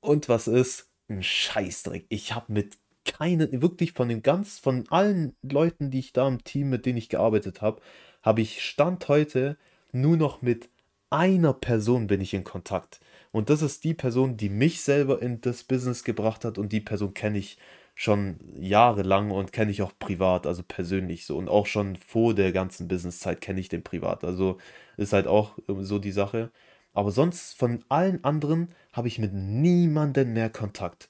Und 0.00 0.28
was 0.28 0.46
ist? 0.48 0.90
Ein 1.08 1.22
Scheißdreck. 1.22 2.06
Ich 2.08 2.34
habe 2.34 2.52
mit 2.52 2.78
keinen, 3.04 3.62
wirklich 3.62 3.92
von 3.92 4.08
den 4.08 4.22
ganz, 4.22 4.58
von 4.58 4.84
allen 4.88 5.34
Leuten, 5.42 5.90
die 5.90 5.98
ich 5.98 6.12
da 6.12 6.28
im 6.28 6.44
Team, 6.44 6.70
mit 6.70 6.86
denen 6.86 6.98
ich 6.98 7.08
gearbeitet 7.08 7.62
habe, 7.62 7.80
habe 8.22 8.42
ich 8.42 8.62
Stand 8.62 9.08
heute 9.08 9.58
nur 9.92 10.16
noch 10.16 10.42
mit 10.42 10.68
einer 11.10 11.52
Person 11.52 12.08
bin 12.08 12.20
ich 12.20 12.34
in 12.34 12.42
Kontakt. 12.42 13.00
Und 13.30 13.48
das 13.48 13.62
ist 13.62 13.84
die 13.84 13.94
Person, 13.94 14.36
die 14.36 14.48
mich 14.48 14.80
selber 14.82 15.22
in 15.22 15.40
das 15.40 15.62
Business 15.62 16.02
gebracht 16.02 16.44
hat 16.44 16.58
und 16.58 16.72
die 16.72 16.80
Person 16.80 17.14
kenne 17.14 17.38
ich 17.38 17.56
schon 17.94 18.38
jahrelang 18.58 19.30
und 19.30 19.52
kenne 19.52 19.70
ich 19.70 19.82
auch 19.82 19.92
privat, 19.98 20.46
also 20.46 20.62
persönlich 20.66 21.26
so. 21.26 21.36
Und 21.36 21.48
auch 21.48 21.66
schon 21.66 21.96
vor 21.96 22.34
der 22.34 22.52
ganzen 22.52 22.88
Businesszeit 22.88 23.40
kenne 23.40 23.60
ich 23.60 23.68
den 23.68 23.84
privat. 23.84 24.24
Also 24.24 24.58
ist 24.96 25.12
halt 25.12 25.26
auch 25.26 25.52
so 25.68 25.98
die 25.98 26.12
Sache. 26.12 26.50
Aber 26.92 27.10
sonst 27.10 27.56
von 27.58 27.84
allen 27.88 28.22
anderen 28.24 28.68
habe 28.92 29.08
ich 29.08 29.18
mit 29.18 29.32
niemandem 29.32 30.32
mehr 30.32 30.50
Kontakt. 30.50 31.08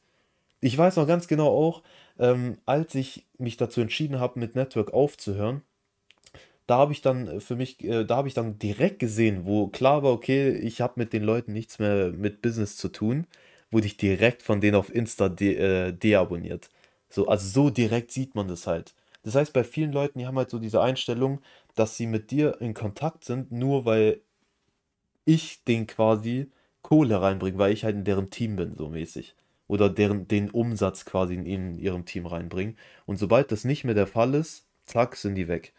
Ich 0.60 0.76
weiß 0.76 0.96
noch 0.96 1.06
ganz 1.06 1.28
genau 1.28 1.48
auch, 1.48 1.82
ähm, 2.18 2.58
als 2.64 2.94
ich 2.94 3.26
mich 3.38 3.56
dazu 3.56 3.80
entschieden 3.80 4.20
habe, 4.20 4.38
mit 4.40 4.54
Network 4.54 4.94
aufzuhören, 4.94 5.62
da 6.66 6.78
habe 6.78 6.92
ich 6.92 7.02
dann 7.02 7.40
für 7.40 7.56
mich, 7.56 7.84
äh, 7.84 8.04
da 8.04 8.16
habe 8.16 8.28
ich 8.28 8.34
dann 8.34 8.58
direkt 8.58 8.98
gesehen, 8.98 9.44
wo 9.44 9.68
klar 9.68 10.02
war, 10.02 10.12
okay, 10.12 10.50
ich 10.50 10.80
habe 10.80 10.94
mit 10.96 11.12
den 11.12 11.22
Leuten 11.22 11.52
nichts 11.52 11.78
mehr 11.78 12.10
mit 12.12 12.40
Business 12.42 12.76
zu 12.76 12.88
tun, 12.88 13.26
wurde 13.74 13.88
ich 13.88 13.96
direkt 13.96 14.42
von 14.42 14.60
denen 14.60 14.76
auf 14.76 14.94
Insta 14.94 15.28
de 15.28 15.56
äh, 15.56 15.92
deabonniert. 15.92 16.70
So, 17.10 17.26
also 17.26 17.46
so 17.48 17.70
direkt 17.70 18.12
sieht 18.12 18.34
man 18.34 18.48
das 18.48 18.66
halt. 18.66 18.94
Das 19.24 19.34
heißt, 19.34 19.52
bei 19.52 19.64
vielen 19.64 19.92
Leuten, 19.92 20.18
die 20.18 20.26
haben 20.26 20.38
halt 20.38 20.50
so 20.50 20.58
diese 20.58 20.80
Einstellung, 20.80 21.40
dass 21.74 21.96
sie 21.96 22.06
mit 22.06 22.30
dir 22.30 22.60
in 22.60 22.72
Kontakt 22.72 23.24
sind, 23.24 23.50
nur 23.50 23.84
weil 23.84 24.20
ich 25.24 25.64
den 25.64 25.86
quasi 25.86 26.50
Kohle 26.82 27.20
reinbringe, 27.20 27.58
weil 27.58 27.72
ich 27.72 27.84
halt 27.84 27.96
in 27.96 28.04
deren 28.04 28.30
Team 28.30 28.56
bin, 28.56 28.76
so 28.76 28.88
mäßig. 28.88 29.34
Oder 29.66 29.88
deren, 29.90 30.28
den 30.28 30.50
Umsatz 30.50 31.04
quasi 31.04 31.34
in, 31.34 31.46
in 31.46 31.78
ihrem 31.78 32.04
Team 32.04 32.26
reinbringen. 32.26 32.76
Und 33.06 33.18
sobald 33.18 33.50
das 33.50 33.64
nicht 33.64 33.84
mehr 33.84 33.94
der 33.94 34.06
Fall 34.06 34.34
ist, 34.34 34.66
zack, 34.84 35.16
sind 35.16 35.34
die 35.34 35.48
weg. 35.48 35.72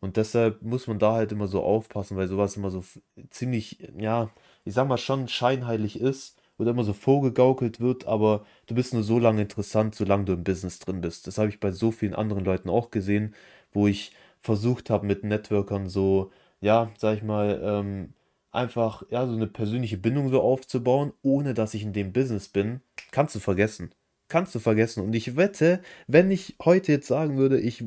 Und 0.00 0.16
deshalb 0.16 0.62
muss 0.62 0.86
man 0.86 0.98
da 0.98 1.12
halt 1.12 1.32
immer 1.32 1.46
so 1.46 1.62
aufpassen, 1.62 2.16
weil 2.16 2.28
sowas 2.28 2.56
immer 2.56 2.70
so 2.70 2.84
ziemlich, 3.30 3.78
ja, 3.98 4.30
ich 4.64 4.74
sag 4.74 4.88
mal 4.88 4.98
schon 4.98 5.28
scheinheilig 5.28 6.00
ist 6.00 6.35
oder 6.58 6.70
immer 6.70 6.84
so 6.84 6.92
vorgegaukelt 6.92 7.80
wird, 7.80 8.06
aber 8.06 8.46
du 8.66 8.74
bist 8.74 8.94
nur 8.94 9.02
so 9.02 9.18
lange 9.18 9.42
interessant, 9.42 9.94
solange 9.94 10.24
du 10.24 10.32
im 10.32 10.44
Business 10.44 10.78
drin 10.78 11.00
bist. 11.00 11.26
Das 11.26 11.38
habe 11.38 11.48
ich 11.48 11.60
bei 11.60 11.72
so 11.72 11.90
vielen 11.90 12.14
anderen 12.14 12.44
Leuten 12.44 12.70
auch 12.70 12.90
gesehen, 12.90 13.34
wo 13.72 13.86
ich 13.86 14.12
versucht 14.40 14.90
habe 14.90 15.06
mit 15.06 15.24
Networkern 15.24 15.88
so, 15.88 16.30
ja, 16.60 16.90
sag 16.96 17.16
ich 17.18 17.22
mal, 17.22 17.60
ähm, 17.62 18.14
einfach, 18.52 19.02
ja, 19.10 19.26
so 19.26 19.34
eine 19.34 19.46
persönliche 19.46 19.98
Bindung 19.98 20.30
so 20.30 20.40
aufzubauen, 20.40 21.12
ohne 21.22 21.52
dass 21.54 21.74
ich 21.74 21.82
in 21.82 21.92
dem 21.92 22.12
Business 22.12 22.48
bin, 22.48 22.80
kannst 23.10 23.34
du 23.34 23.40
vergessen. 23.40 23.92
Kannst 24.28 24.54
du 24.54 24.58
vergessen. 24.58 25.04
Und 25.04 25.14
ich 25.14 25.36
wette, 25.36 25.82
wenn 26.06 26.30
ich 26.30 26.56
heute 26.64 26.90
jetzt 26.92 27.06
sagen 27.06 27.36
würde, 27.36 27.60
ich 27.60 27.84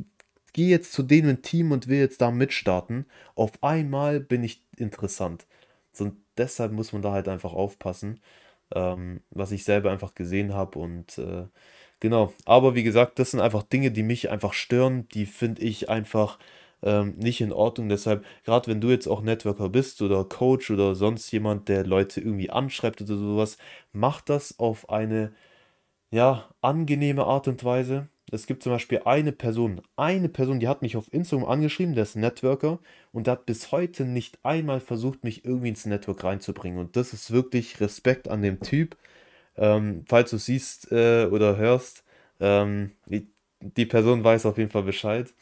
gehe 0.54 0.70
jetzt 0.70 0.94
zu 0.94 1.04
denen 1.04 1.30
im 1.30 1.42
Team 1.42 1.72
und 1.72 1.88
will 1.88 2.00
jetzt 2.00 2.22
da 2.22 2.32
mitstarten, 2.32 3.06
auf 3.36 3.52
einmal 3.64 4.20
bin 4.20 4.44
ich 4.44 4.64
interessant. 4.78 5.48
Und 6.00 6.16
deshalb 6.38 6.72
muss 6.72 6.94
man 6.94 7.02
da 7.02 7.12
halt 7.12 7.28
einfach 7.28 7.54
aufpassen 7.54 8.22
ähm, 8.76 9.22
was 9.32 9.52
ich 9.52 9.64
selber 9.64 9.92
einfach 9.92 10.16
gesehen 10.16 10.54
habe 10.54 10.80
und 10.80 11.18
äh, 11.18 11.46
genau. 12.00 12.34
Aber 12.46 12.76
wie 12.76 12.84
gesagt, 12.84 13.20
das 13.20 13.32
sind 13.32 13.42
einfach 13.42 13.64
Dinge, 13.64 13.92
die 13.92 14.04
mich 14.04 14.30
einfach 14.30 14.54
stören, 14.54 15.08
die 15.10 15.26
finde 15.26 15.62
ich 15.64 15.90
einfach 15.90 16.40
ähm, 16.84 17.16
nicht 17.18 17.42
in 17.42 17.52
Ordnung. 17.54 17.90
Deshalb, 17.90 18.26
gerade 18.46 18.68
wenn 18.68 18.82
du 18.82 18.90
jetzt 18.90 19.08
auch 19.08 19.22
Networker 19.22 19.70
bist 19.70 20.02
oder 20.02 20.24
Coach 20.26 20.72
oder 20.72 20.96
sonst 20.96 21.32
jemand, 21.32 21.70
der 21.70 21.86
Leute 21.86 22.22
irgendwie 22.22 22.50
anschreibt 22.50 23.02
oder 23.02 23.18
sowas, 23.18 23.58
mach 23.92 24.22
das 24.22 24.60
auf 24.60 24.90
eine 24.90 25.34
ja, 26.12 26.50
angenehme 26.62 27.26
Art 27.26 27.48
und 27.48 27.64
Weise 27.64 28.10
es 28.32 28.46
gibt 28.46 28.64
zum 28.64 28.72
Beispiel 28.72 29.02
eine 29.06 29.32
Person, 29.32 29.82
eine 29.96 30.30
Person, 30.30 30.60
die 30.60 30.68
hat 30.68 30.82
mich 30.82 30.96
auf 30.98 31.12
Instagram 31.14 31.48
angeschrieben, 31.50 31.96
der 31.96 32.04
ist 32.04 32.16
ein 32.16 32.22
Networker 32.22 32.80
und 33.12 33.28
der 33.28 33.34
hat 33.34 33.46
bis 33.46 33.72
heute 33.72 34.06
nicht 34.06 34.40
einmal 34.44 34.80
versucht, 34.80 35.24
mich 35.24 35.46
irgendwie 35.46 35.70
ins 35.70 35.86
Network 35.86 36.24
reinzubringen. 36.24 36.80
Und 36.80 36.96
das 36.96 37.14
ist 37.14 37.32
wirklich 37.32 37.80
Respekt 37.80 38.28
an 38.28 38.42
dem 38.42 38.60
Typ. 38.60 38.98
Ähm, 39.58 40.06
falls 40.08 40.32
du 40.32 40.38
siehst 40.38 40.92
äh, 40.92 41.26
oder 41.32 41.58
hörst, 41.58 42.04
ähm, 42.40 42.92
die, 43.08 43.28
die, 43.62 43.86
Person 43.86 44.24
weiß 44.24 44.46
auf 44.46 44.58
jeden 44.58 44.72
Fall 44.72 44.84
Bescheid. 44.84 45.34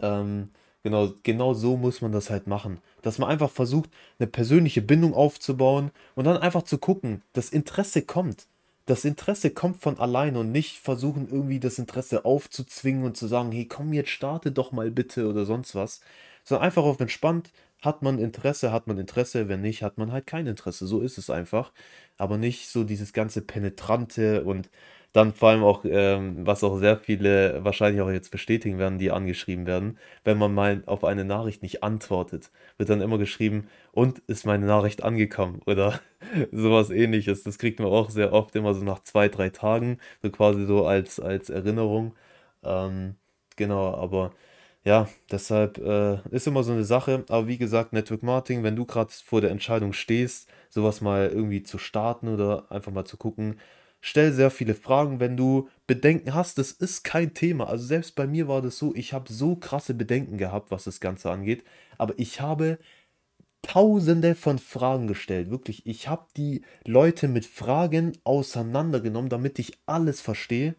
Ähm, 0.00 0.50
genau, 0.82 1.12
genau 1.22 1.54
so 1.54 1.76
muss 1.76 2.00
man 2.02 2.12
das 2.12 2.30
halt 2.30 2.46
machen. 2.46 2.78
Dass 3.02 3.18
man 3.18 3.30
einfach 3.30 3.50
versucht, 3.50 3.90
eine 4.18 4.26
persönliche 4.28 4.82
Bindung 4.82 5.14
aufzubauen 5.14 5.90
und 6.14 6.24
dann 6.26 6.36
einfach 6.38 6.62
zu 6.62 6.78
gucken, 6.78 7.22
das 7.32 7.50
Interesse 7.50 8.02
kommt 8.02 8.46
das 8.86 9.04
Interesse 9.04 9.50
kommt 9.50 9.82
von 9.82 9.98
allein 9.98 10.36
und 10.36 10.52
nicht 10.52 10.78
versuchen 10.78 11.28
irgendwie 11.30 11.60
das 11.60 11.78
Interesse 11.78 12.24
aufzuzwingen 12.24 13.04
und 13.04 13.16
zu 13.16 13.26
sagen, 13.26 13.52
hey, 13.52 13.66
komm 13.66 13.92
jetzt 13.92 14.10
starte 14.10 14.52
doch 14.52 14.72
mal 14.72 14.90
bitte 14.90 15.28
oder 15.28 15.44
sonst 15.44 15.74
was, 15.74 16.00
sondern 16.44 16.66
einfach 16.66 16.82
auf 16.82 17.00
entspannt, 17.00 17.52
hat 17.80 18.02
man 18.02 18.18
Interesse, 18.18 18.72
hat 18.72 18.86
man 18.86 18.98
Interesse, 18.98 19.48
wenn 19.48 19.60
nicht, 19.60 19.82
hat 19.82 19.98
man 19.98 20.12
halt 20.12 20.26
kein 20.26 20.46
Interesse, 20.46 20.86
so 20.86 21.00
ist 21.00 21.18
es 21.18 21.30
einfach, 21.30 21.72
aber 22.16 22.38
nicht 22.38 22.68
so 22.68 22.84
dieses 22.84 23.12
ganze 23.12 23.42
penetrante 23.42 24.44
und 24.44 24.70
dann 25.12 25.32
vor 25.34 25.50
allem 25.50 25.62
auch, 25.62 25.84
ähm, 25.84 26.46
was 26.46 26.64
auch 26.64 26.78
sehr 26.78 26.96
viele 26.96 27.62
wahrscheinlich 27.64 28.00
auch 28.00 28.10
jetzt 28.10 28.30
bestätigen 28.30 28.78
werden, 28.78 28.98
die 28.98 29.10
angeschrieben 29.10 29.66
werden, 29.66 29.98
wenn 30.24 30.38
man 30.38 30.54
mal 30.54 30.82
auf 30.86 31.04
eine 31.04 31.24
Nachricht 31.24 31.62
nicht 31.62 31.82
antwortet, 31.82 32.50
wird 32.78 32.88
dann 32.88 33.00
immer 33.02 33.18
geschrieben, 33.18 33.68
und 33.92 34.20
ist 34.20 34.46
meine 34.46 34.66
Nachricht 34.66 35.02
angekommen 35.02 35.60
oder 35.66 36.00
sowas 36.52 36.90
ähnliches. 36.90 37.42
Das 37.44 37.58
kriegt 37.58 37.78
man 37.80 37.88
auch 37.88 38.10
sehr 38.10 38.32
oft 38.32 38.56
immer 38.56 38.74
so 38.74 38.82
nach 38.84 39.00
zwei, 39.02 39.28
drei 39.28 39.50
Tagen, 39.50 39.98
so 40.22 40.30
quasi 40.30 40.64
so 40.66 40.86
als, 40.86 41.20
als 41.20 41.50
Erinnerung. 41.50 42.14
Ähm, 42.62 43.16
genau, 43.56 43.94
aber 43.94 44.32
ja, 44.84 45.08
deshalb 45.30 45.78
äh, 45.78 46.18
ist 46.30 46.46
immer 46.46 46.62
so 46.64 46.72
eine 46.72 46.84
Sache. 46.84 47.24
Aber 47.28 47.46
wie 47.48 47.58
gesagt, 47.58 47.92
Network 47.92 48.22
Marketing, 48.22 48.62
wenn 48.64 48.76
du 48.76 48.84
gerade 48.86 49.12
vor 49.24 49.40
der 49.40 49.50
Entscheidung 49.50 49.92
stehst, 49.92 50.48
sowas 50.70 51.00
mal 51.00 51.28
irgendwie 51.28 51.62
zu 51.62 51.78
starten 51.78 52.28
oder 52.28 52.70
einfach 52.70 52.92
mal 52.92 53.04
zu 53.04 53.16
gucken, 53.16 53.58
stell 54.02 54.32
sehr 54.32 54.50
viele 54.50 54.74
Fragen, 54.74 55.20
wenn 55.20 55.36
du 55.38 55.70
Bedenken 55.86 56.34
hast. 56.34 56.58
Das 56.58 56.72
ist 56.72 57.04
kein 57.04 57.32
Thema. 57.32 57.68
Also 57.68 57.86
selbst 57.86 58.14
bei 58.14 58.26
mir 58.26 58.48
war 58.48 58.60
das 58.60 58.76
so, 58.76 58.94
ich 58.94 59.14
habe 59.14 59.32
so 59.32 59.56
krasse 59.56 59.94
Bedenken 59.94 60.36
gehabt, 60.36 60.70
was 60.70 60.84
das 60.84 61.00
Ganze 61.00 61.30
angeht. 61.30 61.64
Aber 61.96 62.12
ich 62.18 62.42
habe 62.42 62.78
tausende 63.62 64.34
von 64.34 64.58
Fragen 64.58 65.06
gestellt. 65.06 65.50
Wirklich, 65.50 65.86
ich 65.86 66.08
habe 66.08 66.26
die 66.36 66.62
Leute 66.84 67.28
mit 67.28 67.46
Fragen 67.46 68.12
auseinandergenommen, 68.24 69.30
damit 69.30 69.58
ich 69.58 69.78
alles 69.86 70.20
verstehe 70.20 70.74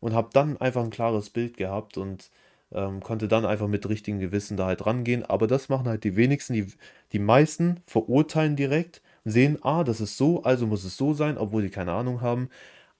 und 0.00 0.14
habe 0.14 0.30
dann 0.32 0.56
einfach 0.56 0.84
ein 0.84 0.90
klares 0.90 1.30
Bild 1.30 1.56
gehabt. 1.56 1.98
Und 1.98 2.30
ähm, 2.72 3.00
konnte 3.00 3.28
dann 3.28 3.46
einfach 3.46 3.66
mit 3.68 3.88
richtigem 3.88 4.20
Gewissen 4.20 4.56
da 4.56 4.66
halt 4.66 4.86
rangehen. 4.86 5.24
Aber 5.24 5.46
das 5.46 5.68
machen 5.68 5.88
halt 5.88 6.04
die 6.04 6.16
wenigsten. 6.16 6.52
Die, 6.54 6.66
die 7.12 7.18
meisten 7.18 7.80
verurteilen 7.86 8.56
direkt, 8.56 9.02
sehen, 9.24 9.58
ah, 9.62 9.84
das 9.84 10.00
ist 10.00 10.16
so, 10.16 10.42
also 10.42 10.66
muss 10.66 10.84
es 10.84 10.96
so 10.96 11.14
sein, 11.14 11.38
obwohl 11.38 11.62
die 11.62 11.70
keine 11.70 11.92
Ahnung 11.92 12.20
haben. 12.20 12.48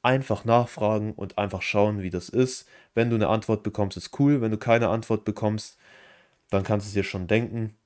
Einfach 0.02 0.44
nachfragen 0.44 1.12
und 1.14 1.38
einfach 1.38 1.62
schauen, 1.62 2.02
wie 2.02 2.10
das 2.10 2.28
ist. 2.30 2.68
Wenn 2.94 3.10
du 3.10 3.16
eine 3.16 3.28
Antwort 3.28 3.62
bekommst, 3.64 3.96
ist 3.96 4.18
cool. 4.20 4.40
Wenn 4.40 4.52
du 4.52 4.58
keine 4.58 4.88
Antwort 4.90 5.24
bekommst, 5.24 5.78
dann 6.50 6.64
kannst 6.64 6.86
du 6.86 6.88
es 6.88 6.94
dir 6.94 7.04
schon 7.04 7.26
denken. 7.28 7.76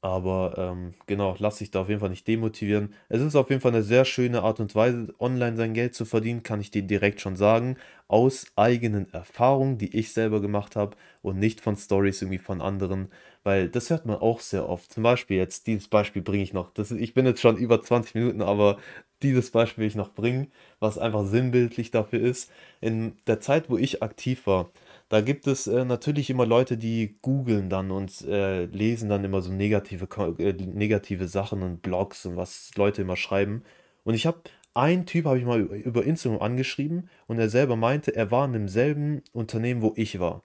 Aber 0.00 0.54
ähm, 0.58 0.94
genau, 1.06 1.36
lass 1.38 1.58
dich 1.58 1.70
da 1.70 1.82
auf 1.82 1.88
jeden 1.88 2.00
Fall 2.00 2.10
nicht 2.10 2.26
demotivieren. 2.26 2.92
Es 3.08 3.20
ist 3.22 3.36
auf 3.36 3.50
jeden 3.50 3.60
Fall 3.60 3.72
eine 3.72 3.84
sehr 3.84 4.04
schöne 4.04 4.42
Art 4.42 4.58
und 4.58 4.74
Weise, 4.74 5.14
online 5.20 5.56
sein 5.56 5.74
Geld 5.74 5.94
zu 5.94 6.04
verdienen, 6.04 6.42
kann 6.42 6.60
ich 6.60 6.72
dir 6.72 6.82
direkt 6.82 7.20
schon 7.20 7.36
sagen. 7.36 7.76
Aus 8.08 8.46
eigenen 8.56 9.12
Erfahrungen, 9.12 9.78
die 9.78 9.96
ich 9.96 10.12
selber 10.12 10.40
gemacht 10.40 10.74
habe 10.74 10.96
und 11.22 11.38
nicht 11.38 11.60
von 11.60 11.76
Stories 11.76 12.20
irgendwie 12.20 12.38
von 12.38 12.60
anderen. 12.60 13.10
Weil 13.44 13.68
das 13.68 13.90
hört 13.90 14.06
man 14.06 14.16
auch 14.16 14.40
sehr 14.40 14.68
oft. 14.68 14.92
Zum 14.92 15.02
Beispiel 15.02 15.36
jetzt, 15.36 15.66
dieses 15.66 15.88
Beispiel 15.88 16.22
bringe 16.22 16.44
ich 16.44 16.52
noch. 16.52 16.70
Das 16.72 16.90
ich 16.92 17.14
bin 17.14 17.26
jetzt 17.26 17.40
schon 17.40 17.56
über 17.56 17.82
20 17.82 18.14
Minuten, 18.14 18.42
aber 18.42 18.78
dieses 19.22 19.50
Beispiel 19.50 19.82
will 19.82 19.88
ich 19.88 19.94
noch 19.96 20.12
bringen, 20.14 20.52
was 20.80 20.98
einfach 20.98 21.24
sinnbildlich 21.26 21.90
dafür 21.90 22.20
ist. 22.20 22.50
In 22.80 23.16
der 23.26 23.40
Zeit, 23.40 23.70
wo 23.70 23.76
ich 23.76 24.02
aktiv 24.02 24.46
war, 24.46 24.70
da 25.08 25.20
gibt 25.20 25.46
es 25.46 25.66
äh, 25.66 25.84
natürlich 25.84 26.30
immer 26.30 26.46
Leute, 26.46 26.76
die 26.78 27.18
googeln 27.20 27.68
dann 27.68 27.90
und 27.90 28.22
äh, 28.22 28.64
lesen 28.66 29.08
dann 29.08 29.24
immer 29.24 29.42
so 29.42 29.52
negative, 29.52 30.08
äh, 30.38 30.52
negative 30.52 31.28
Sachen 31.28 31.62
und 31.62 31.82
Blogs 31.82 32.24
und 32.26 32.36
was 32.36 32.70
Leute 32.76 33.02
immer 33.02 33.16
schreiben. 33.16 33.62
Und 34.04 34.14
ich 34.14 34.26
habe 34.26 34.42
einen 34.74 35.04
Typ 35.06 35.26
habe 35.26 35.38
ich 35.38 35.44
mal 35.44 35.60
über 35.60 36.04
Instagram 36.04 36.40
angeschrieben 36.40 37.10
und 37.26 37.38
er 37.38 37.48
selber 37.50 37.76
meinte, 37.76 38.16
er 38.16 38.30
war 38.30 38.46
in 38.46 38.54
demselben 38.54 39.22
Unternehmen, 39.32 39.82
wo 39.82 39.92
ich 39.96 40.18
war. 40.18 40.44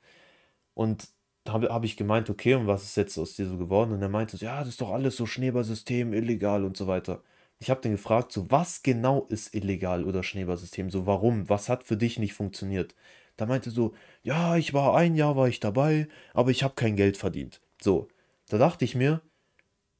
Und 0.74 1.08
habe 1.50 1.70
hab 1.70 1.84
ich 1.84 1.98
gemeint, 1.98 2.30
okay, 2.30 2.56
und 2.56 2.68
was 2.68 2.84
ist 2.84 2.98
jetzt 2.98 3.18
aus 3.18 3.36
dir 3.36 3.48
so 3.48 3.58
geworden? 3.58 3.92
Und 3.92 4.02
er 4.02 4.10
meinte, 4.10 4.38
ja, 4.38 4.60
das 4.60 4.70
ist 4.70 4.82
doch 4.82 4.92
alles 4.92 5.18
so 5.18 5.26
Schneeballsystem, 5.26 6.14
illegal 6.14 6.64
und 6.64 6.78
so 6.78 6.88
weiter. 6.88 7.24
Ich 7.60 7.70
habe 7.70 7.82
den 7.82 7.94
gefragt, 7.94 8.32
so 8.32 8.52
was 8.52 8.84
genau 8.84 9.26
ist 9.30 9.56
illegal 9.56 10.06
oder 10.06 10.24
Schneeballsystem? 10.24 10.90
So 10.90 11.06
warum? 11.06 11.50
Was 11.50 11.70
hat 11.70 11.84
für 11.84 11.98
dich 11.98 12.20
nicht 12.20 12.34
funktioniert? 12.34 12.96
Da 13.36 13.46
meinte 13.46 13.72
so, 13.72 13.94
ja, 14.24 14.58
ich 14.58 14.74
war 14.74 14.96
ein 14.96 15.16
Jahr 15.16 15.36
war 15.36 15.48
ich 15.48 15.60
dabei, 15.60 16.08
aber 16.34 16.52
ich 16.52 16.64
habe 16.64 16.76
kein 16.76 16.96
Geld 16.96 17.18
verdient. 17.18 17.62
So, 17.82 18.08
da 18.50 18.58
dachte 18.58 18.86
ich 18.86 18.96
mir, 18.96 19.22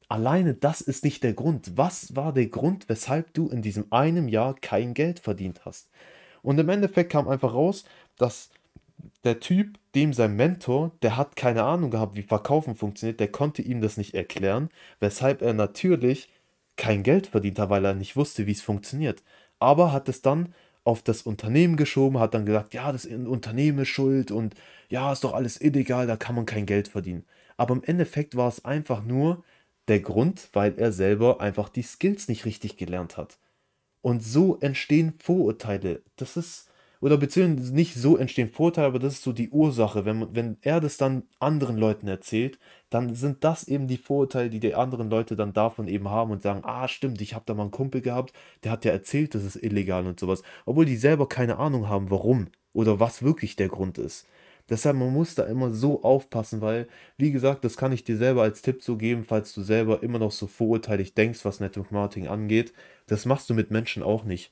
alleine 0.10 0.54
das 0.54 0.82
ist 0.82 1.04
nicht 1.04 1.24
der 1.24 1.34
Grund. 1.34 1.74
Was 1.76 2.16
war 2.16 2.34
der 2.34 2.48
Grund, 2.48 2.90
weshalb 2.90 3.34
du 3.34 3.50
in 3.50 3.62
diesem 3.62 3.92
einen 3.92 4.28
Jahr 4.28 4.56
kein 4.56 4.94
Geld 4.94 5.20
verdient 5.20 5.66
hast? 5.66 5.90
Und 6.42 6.60
im 6.60 6.70
Endeffekt 6.70 7.12
kam 7.12 7.28
einfach 7.28 7.54
raus, 7.54 7.84
dass 8.18 8.50
der 9.24 9.40
Typ, 9.40 9.78
dem 9.96 10.14
sein 10.14 10.36
Mentor, 10.36 10.92
der 11.02 11.18
hat 11.18 11.36
keine 11.36 11.64
Ahnung 11.64 11.92
gehabt, 11.92 12.16
wie 12.16 12.24
Verkaufen 12.24 12.76
funktioniert, 12.76 13.20
der 13.20 13.32
konnte 13.32 13.62
ihm 13.62 13.82
das 13.82 13.98
nicht 13.98 14.14
erklären, 14.14 14.70
weshalb 15.00 15.42
er 15.42 15.54
natürlich 15.54 16.30
kein 16.76 17.04
Geld 17.04 17.28
verdient 17.28 17.60
hat, 17.60 17.70
weil 17.70 17.86
er 17.86 17.94
nicht 17.94 18.16
wusste, 18.16 18.48
wie 18.48 18.52
es 18.52 18.62
funktioniert. 18.62 19.24
Aber 19.60 19.92
hat 19.92 20.08
es 20.10 20.22
dann 20.22 20.54
auf 20.84 21.02
das 21.02 21.24
Unternehmen 21.24 21.76
geschoben, 21.76 22.20
hat 22.20 22.34
dann 22.34 22.46
gesagt, 22.46 22.74
ja, 22.74 22.92
das 22.92 23.06
Unternehmen 23.06 23.80
ist 23.80 23.90
schuld 23.90 24.32
und 24.32 24.56
ja, 24.90 25.12
ist 25.12 25.24
doch 25.24 25.34
alles 25.34 25.60
illegal, 25.60 26.08
da 26.08 26.16
kann 26.16 26.36
man 26.36 26.46
kein 26.46 26.66
Geld 26.66 26.88
verdienen. 26.88 27.26
Aber 27.58 27.74
im 27.74 27.84
Endeffekt 27.84 28.38
war 28.38 28.48
es 28.48 28.64
einfach 28.64 29.04
nur 29.04 29.44
der 29.88 30.00
Grund, 30.00 30.50
weil 30.54 30.78
er 30.78 30.92
selber 30.92 31.42
einfach 31.42 31.70
die 31.70 31.82
Skills 31.82 32.28
nicht 32.28 32.46
richtig 32.46 32.78
gelernt 32.78 33.18
hat. 33.18 33.38
Und 34.02 34.24
so 34.24 34.58
entstehen 34.60 35.14
Vorurteile. 35.20 36.02
Das 36.16 36.38
ist 36.38 36.70
oder 37.02 37.18
beziehungsweise 37.18 37.74
nicht 37.74 37.96
so 37.96 38.18
entstehen 38.18 38.50
Vorteile, 38.50 38.88
aber 38.88 39.00
das 39.00 39.14
ist 39.14 39.24
so 39.24 39.34
die 39.34 39.50
Ursache. 39.50 40.06
Wenn, 40.06 40.34
wenn 40.36 40.58
er 40.62 40.80
das 40.80 40.98
dann 40.98 41.24
anderen 41.40 41.78
Leuten 41.78 42.08
erzählt, 42.08 42.60
dann 42.90 43.16
sind 43.16 43.44
das 43.44 43.68
eben 43.68 43.88
die 43.88 43.98
Vorurteile, 43.98 44.50
die 44.50 44.60
die 44.60 44.76
anderen 44.76 45.10
Leute 45.10 45.36
dann 45.36 45.54
davon 45.54 45.88
eben 45.88 46.10
haben 46.10 46.32
und 46.32 46.42
sagen, 46.42 46.62
ah 46.64 46.88
stimmt, 46.88 47.22
ich 47.22 47.34
habe 47.34 47.46
da 47.46 47.54
mal 47.54 47.64
einen 47.64 47.72
Kumpel 47.72 48.02
gehabt, 48.02 48.34
der 48.64 48.72
hat 48.72 48.86
ja 48.86 48.92
erzählt, 48.92 49.36
das 49.36 49.44
ist 49.44 49.62
illegal 49.62 50.06
und 50.08 50.20
sowas, 50.20 50.44
obwohl 50.66 50.86
die 50.86 50.96
selber 50.98 51.28
keine 51.28 51.58
Ahnung 51.58 51.88
haben, 51.90 52.10
warum 52.10 52.48
oder 52.74 53.00
was 53.00 53.24
wirklich 53.24 53.56
der 53.56 53.70
Grund 53.70 53.98
ist. 53.98 54.28
Deshalb, 54.70 54.98
man 54.98 55.14
muss 55.14 55.36
da 55.36 55.44
immer 55.44 55.72
so 55.72 56.04
aufpassen, 56.04 56.62
weil, 56.62 56.88
wie 57.18 57.32
gesagt, 57.32 57.64
das 57.64 57.78
kann 57.78 57.94
ich 57.94 58.04
dir 58.04 58.18
selber 58.18 58.42
als 58.42 58.62
Tipp 58.62 58.84
so 58.84 58.98
geben, 58.98 59.24
falls 59.24 59.54
du 59.54 59.62
selber 59.62 60.04
immer 60.04 60.20
noch 60.20 60.32
so 60.32 60.46
vorurteilig 60.48 61.14
denkst, 61.14 61.46
was 61.46 61.62
Network 61.62 61.92
Marketing 61.92 62.28
angeht. 62.28 62.74
Das 63.06 63.26
machst 63.26 63.50
du 63.50 63.54
mit 63.54 63.72
Menschen 63.72 64.04
auch 64.04 64.26
nicht. 64.26 64.52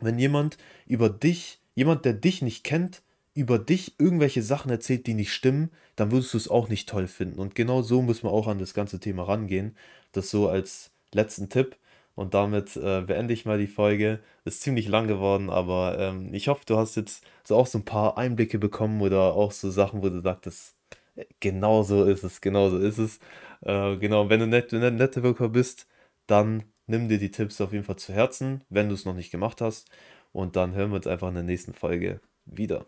Wenn 0.00 0.18
jemand 0.18 0.58
über 0.86 1.08
dich 1.08 1.60
jemand, 1.76 2.04
der 2.04 2.14
dich 2.14 2.42
nicht 2.42 2.64
kennt, 2.64 3.02
über 3.34 3.58
dich 3.60 3.94
irgendwelche 4.00 4.42
Sachen 4.42 4.70
erzählt, 4.70 5.06
die 5.06 5.14
nicht 5.14 5.32
stimmen, 5.32 5.70
dann 5.94 6.10
würdest 6.10 6.34
du 6.34 6.38
es 6.38 6.48
auch 6.48 6.68
nicht 6.68 6.88
toll 6.88 7.06
finden. 7.06 7.38
Und 7.38 7.54
genau 7.54 7.82
so 7.82 8.02
muss 8.02 8.22
man 8.24 8.32
auch 8.32 8.48
an 8.48 8.58
das 8.58 8.74
ganze 8.74 8.98
Thema 8.98 9.24
rangehen. 9.24 9.76
Das 10.12 10.30
so 10.30 10.48
als 10.48 10.90
letzten 11.14 11.48
Tipp. 11.50 11.76
Und 12.14 12.32
damit 12.34 12.76
äh, 12.76 13.02
beende 13.02 13.34
ich 13.34 13.44
mal 13.44 13.58
die 13.58 13.66
Folge. 13.66 14.20
Ist 14.46 14.62
ziemlich 14.62 14.88
lang 14.88 15.06
geworden, 15.06 15.50
aber 15.50 15.98
ähm, 15.98 16.32
ich 16.32 16.48
hoffe, 16.48 16.62
du 16.66 16.78
hast 16.78 16.96
jetzt 16.96 17.24
so 17.44 17.56
auch 17.56 17.66
so 17.66 17.78
ein 17.78 17.84
paar 17.84 18.16
Einblicke 18.16 18.58
bekommen 18.58 19.02
oder 19.02 19.34
auch 19.34 19.52
so 19.52 19.70
Sachen, 19.70 20.02
wo 20.02 20.08
du 20.08 20.22
sagtest, 20.22 20.76
äh, 21.16 21.26
genau 21.40 21.82
so 21.82 22.04
ist 22.04 22.24
es, 22.24 22.40
genau 22.40 22.70
so 22.70 22.78
ist 22.78 22.98
es. 22.98 23.20
Äh, 23.62 23.96
genau, 23.98 24.30
wenn 24.30 24.40
du 24.40 24.46
net, 24.46 24.72
net, 24.72 24.94
nette 24.94 25.22
Wirker 25.22 25.48
bist, 25.50 25.86
dann 26.26 26.64
nimm 26.86 27.08
dir 27.08 27.18
die 27.18 27.30
Tipps 27.30 27.60
auf 27.60 27.72
jeden 27.72 27.84
Fall 27.84 27.96
zu 27.96 28.12
Herzen, 28.14 28.62
wenn 28.70 28.88
du 28.88 28.94
es 28.94 29.04
noch 29.04 29.14
nicht 29.14 29.30
gemacht 29.30 29.60
hast. 29.60 29.90
Und 30.36 30.54
dann 30.54 30.74
hören 30.74 30.90
wir 30.90 30.96
uns 30.96 31.06
einfach 31.06 31.28
in 31.28 31.34
der 31.34 31.44
nächsten 31.44 31.72
Folge 31.72 32.20
wieder. 32.44 32.84